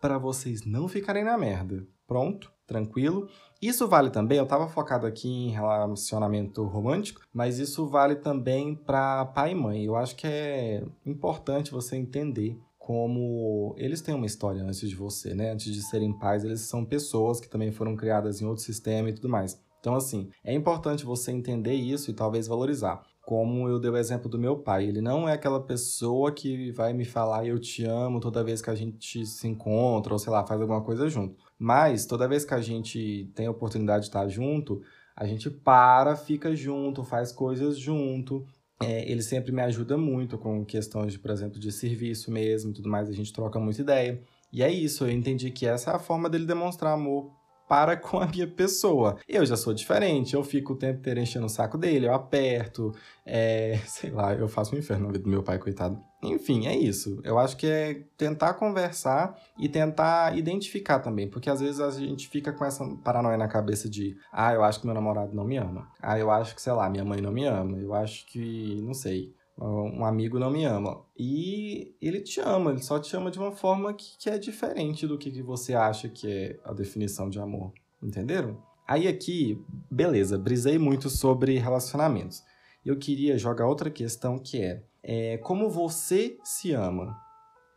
para 0.00 0.18
vocês 0.18 0.64
não 0.64 0.88
ficarem 0.88 1.24
na 1.24 1.36
merda. 1.36 1.86
Pronto? 2.06 2.52
Tranquilo? 2.66 3.28
Isso 3.60 3.88
vale 3.88 4.10
também, 4.10 4.38
eu 4.38 4.44
estava 4.44 4.68
focado 4.68 5.06
aqui 5.06 5.28
em 5.28 5.50
relacionamento 5.50 6.64
romântico, 6.64 7.22
mas 7.32 7.58
isso 7.58 7.86
vale 7.86 8.16
também 8.16 8.74
para 8.74 9.24
pai 9.26 9.52
e 9.52 9.54
mãe. 9.54 9.84
Eu 9.84 9.96
acho 9.96 10.14
que 10.16 10.26
é 10.26 10.84
importante 11.04 11.70
você 11.70 11.96
entender 11.96 12.58
como 12.78 13.74
eles 13.76 14.00
têm 14.00 14.14
uma 14.14 14.26
história 14.26 14.62
antes 14.62 14.88
de 14.88 14.94
você, 14.94 15.34
né? 15.34 15.52
Antes 15.52 15.72
de 15.72 15.82
serem 15.82 16.16
pais, 16.16 16.44
eles 16.44 16.60
são 16.60 16.84
pessoas 16.84 17.40
que 17.40 17.48
também 17.48 17.72
foram 17.72 17.96
criadas 17.96 18.40
em 18.40 18.46
outro 18.46 18.62
sistema 18.62 19.10
e 19.10 19.12
tudo 19.12 19.28
mais. 19.28 19.60
Então, 19.80 19.94
assim, 19.94 20.28
é 20.44 20.52
importante 20.52 21.04
você 21.04 21.32
entender 21.32 21.74
isso 21.74 22.10
e 22.10 22.14
talvez 22.14 22.46
valorizar. 22.46 23.02
Como 23.26 23.68
eu 23.68 23.80
dei 23.80 23.90
o 23.90 23.96
exemplo 23.96 24.28
do 24.30 24.38
meu 24.38 24.56
pai, 24.56 24.84
ele 24.86 25.00
não 25.00 25.28
é 25.28 25.32
aquela 25.34 25.60
pessoa 25.60 26.30
que 26.32 26.70
vai 26.72 26.92
me 26.92 27.04
falar 27.04 27.44
eu 27.44 27.58
te 27.58 27.84
amo 27.84 28.20
toda 28.20 28.44
vez 28.44 28.62
que 28.62 28.70
a 28.70 28.74
gente 28.76 29.26
se 29.26 29.48
encontra 29.48 30.12
ou 30.12 30.18
sei 30.18 30.32
lá, 30.32 30.46
faz 30.46 30.60
alguma 30.60 30.80
coisa 30.82 31.08
junto. 31.08 31.36
Mas 31.58 32.06
toda 32.06 32.28
vez 32.28 32.44
que 32.44 32.54
a 32.54 32.60
gente 32.60 33.28
tem 33.34 33.46
a 33.46 33.50
oportunidade 33.50 34.02
de 34.04 34.08
estar 34.10 34.28
junto, 34.28 34.80
A 35.16 35.26
gente 35.26 35.48
para, 35.50 36.14
fica 36.16 36.54
junto, 36.54 37.02
faz 37.02 37.32
coisas 37.32 37.78
junto. 37.78 38.46
É, 38.80 39.10
ele 39.10 39.22
sempre 39.22 39.50
me 39.52 39.62
ajuda 39.62 39.96
muito 39.96 40.36
com 40.38 40.64
questões, 40.64 41.12
de, 41.14 41.18
por 41.18 41.30
exemplo, 41.30 41.58
de 41.58 41.72
serviço 41.72 42.30
mesmo 42.30 42.72
tudo 42.74 42.88
mais. 42.88 43.08
A 43.08 43.12
gente 43.12 43.32
troca 43.32 43.58
muita 43.58 43.80
ideia. 43.80 44.22
E 44.52 44.62
é 44.62 44.70
isso, 44.70 45.04
eu 45.04 45.10
entendi 45.10 45.50
que 45.50 45.66
essa 45.66 45.90
é 45.90 45.94
a 45.94 45.98
forma 45.98 46.28
dele 46.28 46.46
demonstrar 46.46 46.92
amor 46.92 47.32
para 47.68 47.96
com 47.98 48.18
a 48.18 48.26
minha 48.26 48.46
pessoa. 48.46 49.16
Eu 49.28 49.44
já 49.44 49.56
sou 49.56 49.72
diferente, 49.74 50.34
eu 50.34 50.42
fico 50.42 50.72
o 50.72 50.76
tempo 50.76 50.98
inteiro 50.98 51.20
enchendo 51.20 51.46
o 51.46 51.50
saco 51.50 51.76
dele, 51.78 52.06
eu 52.06 52.14
aperto, 52.14 52.92
é, 53.24 53.78
sei 53.86 54.10
lá, 54.10 54.34
eu 54.34 54.48
faço 54.48 54.74
um 54.74 54.78
inferno 54.78 55.06
na 55.06 55.12
vida 55.12 55.24
do 55.24 55.30
meu 55.30 55.42
pai, 55.42 55.58
coitado. 55.58 56.00
Enfim, 56.22 56.66
é 56.66 56.76
isso. 56.76 57.20
Eu 57.22 57.38
acho 57.38 57.56
que 57.56 57.66
é 57.66 58.02
tentar 58.16 58.54
conversar 58.54 59.38
e 59.58 59.68
tentar 59.68 60.36
identificar 60.36 60.98
também, 60.98 61.28
porque 61.28 61.50
às 61.50 61.60
vezes 61.60 61.80
a 61.80 61.90
gente 61.90 62.28
fica 62.28 62.52
com 62.52 62.64
essa 62.64 62.84
paranoia 63.04 63.36
na 63.36 63.46
cabeça 63.46 63.88
de, 63.88 64.16
ah, 64.32 64.52
eu 64.52 64.64
acho 64.64 64.80
que 64.80 64.86
meu 64.86 64.94
namorado 64.94 65.34
não 65.34 65.44
me 65.44 65.56
ama. 65.56 65.88
Ah, 66.02 66.18
eu 66.18 66.30
acho 66.30 66.54
que, 66.54 66.62
sei 66.62 66.72
lá, 66.72 66.88
minha 66.88 67.04
mãe 67.04 67.20
não 67.20 67.30
me 67.30 67.44
ama. 67.44 67.78
Eu 67.78 67.94
acho 67.94 68.26
que, 68.26 68.80
não 68.82 68.94
sei, 68.94 69.34
um 69.58 70.04
amigo 70.04 70.38
não 70.38 70.50
me 70.50 70.64
ama. 70.64 71.02
E 71.16 71.94
ele 72.00 72.20
te 72.20 72.40
ama, 72.40 72.70
ele 72.70 72.82
só 72.82 72.98
te 72.98 73.16
ama 73.16 73.30
de 73.30 73.38
uma 73.38 73.52
forma 73.52 73.94
que, 73.94 74.18
que 74.18 74.28
é 74.28 74.38
diferente 74.38 75.06
do 75.06 75.16
que, 75.16 75.30
que 75.30 75.42
você 75.42 75.74
acha 75.74 76.08
que 76.08 76.30
é 76.30 76.60
a 76.64 76.72
definição 76.72 77.30
de 77.30 77.40
amor. 77.40 77.72
Entenderam? 78.02 78.62
Aí 78.86 79.08
aqui, 79.08 79.60
beleza, 79.90 80.38
brisei 80.38 80.78
muito 80.78 81.08
sobre 81.08 81.58
relacionamentos. 81.58 82.44
Eu 82.84 82.96
queria 82.96 83.36
jogar 83.38 83.66
outra 83.66 83.90
questão 83.90 84.38
que 84.38 84.62
é, 84.62 84.82
é 85.02 85.38
como 85.38 85.70
você 85.70 86.38
se 86.44 86.72
ama. 86.72 87.16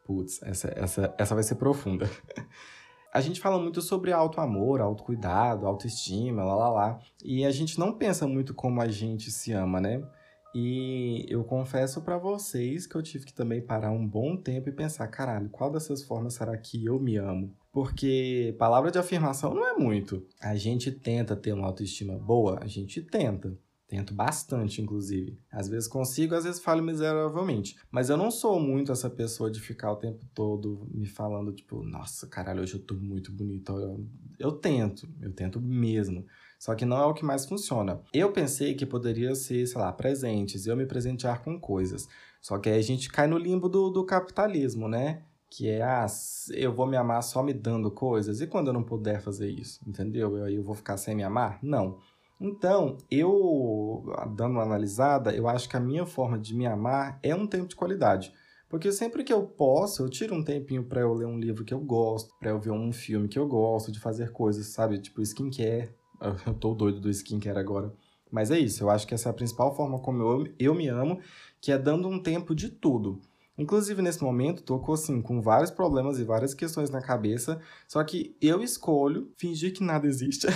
Putz, 0.06 0.42
essa, 0.44 0.72
essa, 0.76 1.16
essa 1.18 1.34
vai 1.34 1.44
ser 1.44 1.56
profunda. 1.56 2.10
a 3.12 3.22
gente 3.22 3.40
fala 3.40 3.58
muito 3.58 3.82
sobre 3.82 4.12
auto-amor, 4.12 4.82
auto-cuidado, 4.82 5.66
autoestima, 5.66 6.44
lá 6.44 6.56
lá 6.56 6.70
lá. 6.70 7.00
E 7.24 7.46
a 7.46 7.52
gente 7.52 7.80
não 7.80 7.94
pensa 7.94 8.28
muito 8.28 8.54
como 8.54 8.82
a 8.82 8.88
gente 8.88 9.32
se 9.32 9.52
ama, 9.52 9.80
né? 9.80 10.04
E 10.54 11.26
eu 11.30 11.44
confesso 11.44 12.02
para 12.02 12.18
vocês 12.18 12.88
que 12.88 12.96
eu 12.96 13.04
tive 13.04 13.26
que 13.26 13.34
também 13.34 13.62
parar 13.62 13.92
um 13.92 14.08
bom 14.08 14.36
tempo 14.36 14.70
e 14.70 14.74
pensar, 14.74 15.08
caralho, 15.08 15.50
qual 15.50 15.72
dessas 15.72 16.04
formas 16.04 16.34
será 16.34 16.58
que 16.58 16.84
eu 16.84 17.00
me 17.00 17.18
amo? 17.18 17.56
Porque 17.72 18.56
palavra 18.58 18.90
de 18.90 18.98
afirmação 18.98 19.54
não 19.54 19.66
é 19.66 19.78
muito. 19.78 20.26
A 20.42 20.56
gente 20.56 20.92
tenta 20.92 21.36
ter 21.36 21.54
uma 21.54 21.68
autoestima 21.68 22.18
boa, 22.18 22.60
a 22.62 22.68
gente 22.68 23.02
tenta. 23.02 23.56
Tento 23.88 24.14
bastante, 24.14 24.84
inclusive. 24.84 25.40
Às 25.52 25.68
vezes 25.68 25.88
consigo, 25.88 26.36
às 26.36 26.44
vezes 26.44 26.62
falho 26.62 26.84
miseravelmente. 26.84 27.76
Mas 27.90 28.12
eu 28.12 28.16
não 28.16 28.30
sou 28.30 28.60
muito 28.60 28.92
essa 28.92 29.10
pessoa 29.10 29.50
de 29.50 29.60
ficar 29.60 29.92
o 29.92 29.96
tempo 29.96 30.24
todo 30.32 30.88
me 30.94 31.08
falando, 31.08 31.52
tipo, 31.52 31.84
nossa, 31.84 32.28
caralho, 32.28 32.62
hoje 32.62 32.76
eu 32.76 32.84
tô 32.84 32.94
muito 32.94 33.32
bonito. 33.32 33.72
Eu, 33.72 34.08
eu 34.38 34.52
tento, 34.52 35.10
eu 35.20 35.34
tento 35.34 35.60
mesmo. 35.60 36.24
Só 36.60 36.76
que 36.76 36.86
não 36.86 36.98
é 36.98 37.06
o 37.06 37.14
que 37.14 37.24
mais 37.24 37.46
funciona. 37.46 38.02
Eu 38.14 38.34
pensei 38.34 38.76
que 38.76 38.86
poderia 38.86 39.34
ser, 39.34 39.66
sei 39.66 39.80
lá, 39.80 39.94
presentes, 39.94 40.68
eu 40.68 40.76
me 40.76 40.86
presentear 40.86 41.42
com 41.42 41.58
coisas. 41.58 42.06
Só 42.42 42.58
que 42.60 42.70
aí 42.70 42.78
a 42.78 42.84
gente 42.84 43.10
cai 43.10 43.28
no 43.28 43.38
limbo 43.38 43.70
do, 43.70 43.90
do 43.90 44.06
capitalismo, 44.06 44.90
né? 44.90 45.24
Que 45.50 45.70
é, 45.70 45.82
ah, 45.82 46.06
eu 46.52 46.74
vou 46.74 46.86
me 46.86 46.98
amar 46.98 47.24
só 47.24 47.42
me 47.42 47.54
dando 47.54 47.90
coisas. 47.90 48.42
E 48.42 48.48
quando 48.48 48.68
eu 48.68 48.74
não 48.74 48.84
puder 48.84 49.22
fazer 49.22 49.50
isso, 49.50 49.80
entendeu? 49.88 50.38
Eu, 50.38 50.50
eu 50.50 50.64
vou 50.64 50.76
ficar 50.76 50.98
sem 50.98 51.16
me 51.16 51.24
amar? 51.24 51.60
Não. 51.64 51.98
Então, 52.42 52.98
eu, 53.10 54.04
dando 54.36 54.52
uma 54.52 54.64
analisada, 54.64 55.34
eu 55.34 55.48
acho 55.48 55.68
que 55.68 55.78
a 55.78 55.80
minha 55.80 56.06
forma 56.06 56.38
de 56.38 56.54
me 56.54 56.66
amar 56.66 57.20
é 57.24 57.34
um 57.34 57.48
tempo 57.48 57.68
de 57.68 57.76
qualidade. 57.76 58.34
Porque 58.70 58.92
sempre 58.92 59.24
que 59.24 59.34
eu 59.34 59.44
posso, 59.44 60.04
eu 60.04 60.10
tiro 60.10 60.36
um 60.36 60.44
tempinho 60.44 60.84
para 60.84 61.02
eu 61.02 61.14
ler 61.14 61.26
um 61.26 61.40
livro 61.40 61.66
que 61.66 61.74
eu 61.74 61.80
gosto, 61.80 62.38
para 62.40 62.52
eu 62.52 62.60
ver 62.60 62.72
um 62.72 62.94
filme 62.94 63.28
que 63.28 63.40
eu 63.40 63.48
gosto, 63.48 63.92
de 63.92 64.00
fazer 64.00 64.32
coisas, 64.32 64.68
sabe? 64.68 65.00
Tipo 65.00 65.22
skincare, 65.22 65.90
Eu 66.46 66.54
tô 66.54 66.74
doido 66.74 67.00
do 67.00 67.10
skincare 67.10 67.58
agora. 67.58 67.94
Mas 68.32 68.52
é 68.52 68.60
isso, 68.60 68.84
eu 68.84 68.90
acho 68.92 69.08
que 69.08 69.14
essa 69.16 69.30
é 69.30 69.32
a 69.32 69.34
principal 69.34 69.76
forma 69.76 69.98
como 69.98 70.22
eu, 70.22 70.54
eu 70.60 70.76
me 70.76 70.88
amo, 70.88 71.20
que 71.60 71.72
é 71.72 71.78
dando 71.80 72.08
um 72.08 72.22
tempo 72.22 72.54
de 72.54 72.70
tudo. 72.70 73.20
Inclusive, 73.58 74.02
nesse 74.02 74.24
momento, 74.24 74.64
tô 74.64 74.94
assim, 74.94 75.22
com 75.22 75.42
vários 75.42 75.70
problemas 75.70 76.18
e 76.18 76.24
várias 76.24 76.54
questões 76.54 76.90
na 76.90 77.02
cabeça, 77.02 77.60
só 77.88 78.02
que 78.04 78.34
eu 78.40 78.64
escolho 78.64 79.34
fingir 79.36 79.74
que 79.74 79.84
nada 79.84 80.08
existe. 80.08 80.48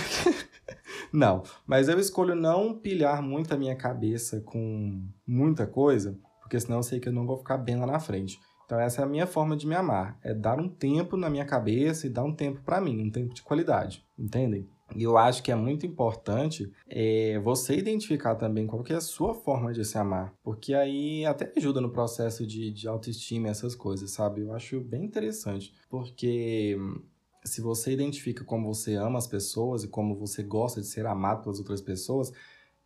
não, 1.12 1.42
mas 1.66 1.88
eu 1.88 1.98
escolho 1.98 2.34
não 2.34 2.78
pilhar 2.78 3.20
muito 3.20 3.52
a 3.52 3.58
minha 3.58 3.76
cabeça 3.76 4.40
com 4.40 5.02
muita 5.26 5.66
coisa, 5.66 6.18
porque 6.40 6.58
senão 6.58 6.78
eu 6.78 6.82
sei 6.82 6.98
que 6.98 7.08
eu 7.08 7.12
não 7.12 7.26
vou 7.26 7.36
ficar 7.36 7.58
bem 7.58 7.76
lá 7.76 7.86
na 7.86 8.00
frente. 8.00 8.40
Então 8.64 8.80
essa 8.80 9.02
é 9.02 9.04
a 9.04 9.08
minha 9.08 9.26
forma 9.26 9.54
de 9.54 9.66
me 9.66 9.74
amar, 9.74 10.18
é 10.22 10.32
dar 10.32 10.58
um 10.58 10.68
tempo 10.68 11.16
na 11.16 11.28
minha 11.28 11.44
cabeça 11.44 12.06
e 12.06 12.10
dar 12.10 12.24
um 12.24 12.34
tempo 12.34 12.62
para 12.62 12.80
mim, 12.80 13.02
um 13.02 13.10
tempo 13.10 13.34
de 13.34 13.42
qualidade, 13.42 14.02
entendem? 14.18 14.66
E 14.94 15.02
eu 15.02 15.16
acho 15.16 15.42
que 15.42 15.50
é 15.50 15.54
muito 15.54 15.86
importante 15.86 16.70
é, 16.88 17.38
você 17.38 17.76
identificar 17.76 18.34
também 18.34 18.66
qual 18.66 18.82
que 18.82 18.92
é 18.92 18.96
a 18.96 19.00
sua 19.00 19.34
forma 19.34 19.72
de 19.72 19.84
se 19.84 19.96
amar. 19.96 20.34
Porque 20.42 20.74
aí 20.74 21.24
até 21.24 21.52
ajuda 21.56 21.80
no 21.80 21.90
processo 21.90 22.46
de, 22.46 22.70
de 22.70 22.86
autoestima 22.86 23.48
e 23.48 23.50
essas 23.50 23.74
coisas, 23.74 24.10
sabe? 24.10 24.42
Eu 24.42 24.52
acho 24.52 24.80
bem 24.80 25.04
interessante. 25.04 25.74
Porque 25.88 26.76
hum, 26.78 27.02
se 27.44 27.60
você 27.60 27.92
identifica 27.92 28.44
como 28.44 28.72
você 28.72 28.94
ama 28.94 29.18
as 29.18 29.26
pessoas 29.26 29.84
e 29.84 29.88
como 29.88 30.16
você 30.16 30.42
gosta 30.42 30.80
de 30.80 30.86
ser 30.86 31.06
amado 31.06 31.42
pelas 31.42 31.58
outras 31.58 31.80
pessoas, 31.80 32.32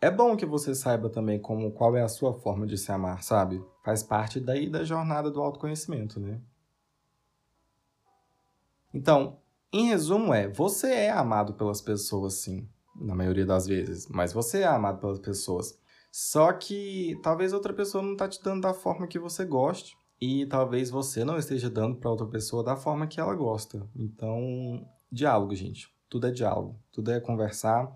é 0.01 0.11
bom 0.11 0.37
que 0.37 0.47
você 0.47 0.75
saiba 0.75 1.11
também 1.11 1.41
como 1.41 1.73
qual 1.73 1.97
é 1.97 2.03
a 2.03 2.09
sua 2.09 2.33
forma 2.33 2.67
de 2.67 2.79
se 2.79 2.91
amar, 2.93 3.23
sabe? 3.23 3.63
Faz 3.85 4.03
parte 4.03 4.39
daí 4.39 4.71
da 4.71 4.85
jornada 4.85 5.31
do 5.31 5.41
autoconhecimento, 5.41 6.21
né? 6.21 6.41
Então, 8.95 9.39
em 9.73 9.89
resumo, 9.89 10.33
é: 10.33 10.49
você 10.49 10.89
é 10.93 11.11
amado 11.11 11.55
pelas 11.55 11.81
pessoas, 11.81 12.35
sim, 12.35 12.69
na 12.97 13.15
maioria 13.15 13.47
das 13.47 13.67
vezes, 13.67 14.07
mas 14.09 14.33
você 14.33 14.61
é 14.61 14.67
amado 14.67 15.01
pelas 15.01 15.19
pessoas. 15.19 15.79
Só 16.11 16.53
que 16.53 17.19
talvez 17.23 17.53
outra 17.53 17.73
pessoa 17.73 18.03
não 18.03 18.17
tá 18.17 18.29
te 18.29 18.43
dando 18.43 18.63
da 18.63 18.75
forma 18.75 19.07
que 19.07 19.19
você 19.19 19.45
goste. 19.45 19.97
E 20.21 20.47
talvez 20.47 20.91
você 20.91 21.25
não 21.25 21.39
esteja 21.39 21.71
dando 21.71 21.97
para 21.97 22.11
outra 22.11 22.27
pessoa 22.27 22.65
da 22.65 22.75
forma 22.75 23.07
que 23.07 23.21
ela 23.21 23.35
gosta. 23.35 23.87
Então, 23.95 24.85
diálogo, 25.13 25.55
gente. 25.55 25.89
Tudo 26.09 26.27
é 26.27 26.31
diálogo. 26.33 26.77
Tudo 26.91 27.13
é 27.13 27.21
conversar. 27.21 27.89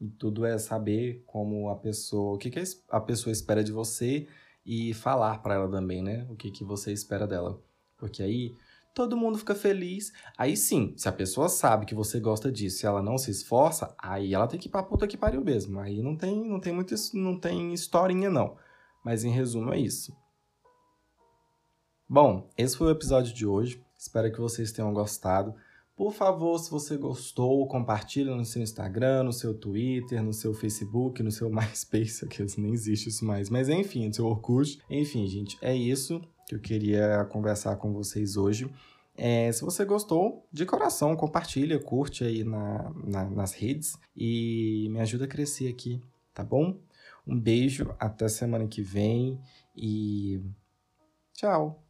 E 0.00 0.08
tudo 0.08 0.44
é 0.44 0.58
saber 0.58 1.22
como 1.26 1.68
a 1.68 1.76
pessoa, 1.76 2.34
o 2.34 2.38
que, 2.38 2.50
que 2.50 2.60
a 2.88 3.00
pessoa 3.00 3.32
espera 3.32 3.62
de 3.62 3.70
você 3.70 4.26
e 4.66 4.92
falar 4.94 5.40
para 5.40 5.54
ela 5.54 5.68
também, 5.68 6.02
né? 6.02 6.26
O 6.28 6.36
que, 6.36 6.50
que 6.50 6.64
você 6.64 6.92
espera 6.92 7.26
dela. 7.26 7.60
Porque 7.96 8.22
aí 8.22 8.54
todo 8.98 9.16
mundo 9.16 9.38
fica 9.38 9.54
feliz. 9.54 10.12
Aí 10.36 10.56
sim, 10.56 10.92
se 10.96 11.08
a 11.08 11.12
pessoa 11.12 11.48
sabe 11.48 11.86
que 11.86 11.94
você 11.94 12.18
gosta 12.18 12.50
disso 12.50 12.84
e 12.84 12.86
ela 12.88 13.00
não 13.00 13.16
se 13.16 13.30
esforça, 13.30 13.94
aí 13.96 14.34
ela 14.34 14.48
tem 14.48 14.58
que 14.58 14.66
ir 14.66 14.70
pra 14.72 14.82
puta 14.82 15.06
que 15.06 15.16
pariu 15.16 15.40
mesmo. 15.40 15.78
Aí 15.78 16.02
não 16.02 16.16
tem, 16.16 16.44
não 16.44 16.58
tem 16.58 16.72
muito, 16.72 16.92
não 17.14 17.38
tem 17.38 17.72
historinha 17.72 18.28
não. 18.28 18.56
Mas 19.04 19.22
em 19.22 19.30
resumo 19.30 19.72
é 19.72 19.78
isso. 19.78 20.12
Bom, 22.08 22.50
esse 22.58 22.76
foi 22.76 22.88
o 22.88 22.90
episódio 22.90 23.32
de 23.32 23.46
hoje. 23.46 23.80
Espero 23.96 24.32
que 24.32 24.40
vocês 24.40 24.72
tenham 24.72 24.92
gostado. 24.92 25.54
Por 25.94 26.12
favor, 26.12 26.58
se 26.58 26.68
você 26.68 26.96
gostou, 26.96 27.68
compartilhe 27.68 28.34
no 28.34 28.44
seu 28.44 28.62
Instagram, 28.62 29.22
no 29.22 29.32
seu 29.32 29.54
Twitter, 29.54 30.20
no 30.24 30.32
seu 30.32 30.52
Facebook, 30.52 31.22
no 31.22 31.30
seu 31.30 31.48
MySpace, 31.54 32.26
que 32.26 32.44
nem 32.60 32.72
existe 32.72 33.10
isso 33.10 33.24
mais. 33.24 33.48
Mas 33.48 33.68
enfim, 33.68 34.08
no 34.08 34.14
seu 34.14 34.26
Orkut. 34.26 34.80
Enfim, 34.90 35.24
gente, 35.28 35.56
é 35.62 35.72
isso 35.72 36.20
que 36.48 36.54
eu 36.54 36.60
queria 36.60 37.24
conversar 37.26 37.76
com 37.76 37.92
vocês 37.92 38.36
hoje. 38.36 38.70
É, 39.16 39.50
se 39.52 39.62
você 39.62 39.84
gostou, 39.84 40.46
de 40.50 40.64
coração, 40.64 41.14
compartilha, 41.16 41.78
curte 41.78 42.24
aí 42.24 42.42
na, 42.42 42.90
na, 43.04 43.24
nas 43.28 43.52
redes 43.52 43.98
e 44.16 44.88
me 44.90 45.00
ajuda 45.00 45.24
a 45.24 45.28
crescer 45.28 45.68
aqui, 45.68 46.00
tá 46.32 46.42
bom? 46.42 46.80
Um 47.26 47.38
beijo, 47.38 47.94
até 47.98 48.28
semana 48.28 48.66
que 48.66 48.80
vem 48.80 49.38
e 49.76 50.40
tchau! 51.34 51.87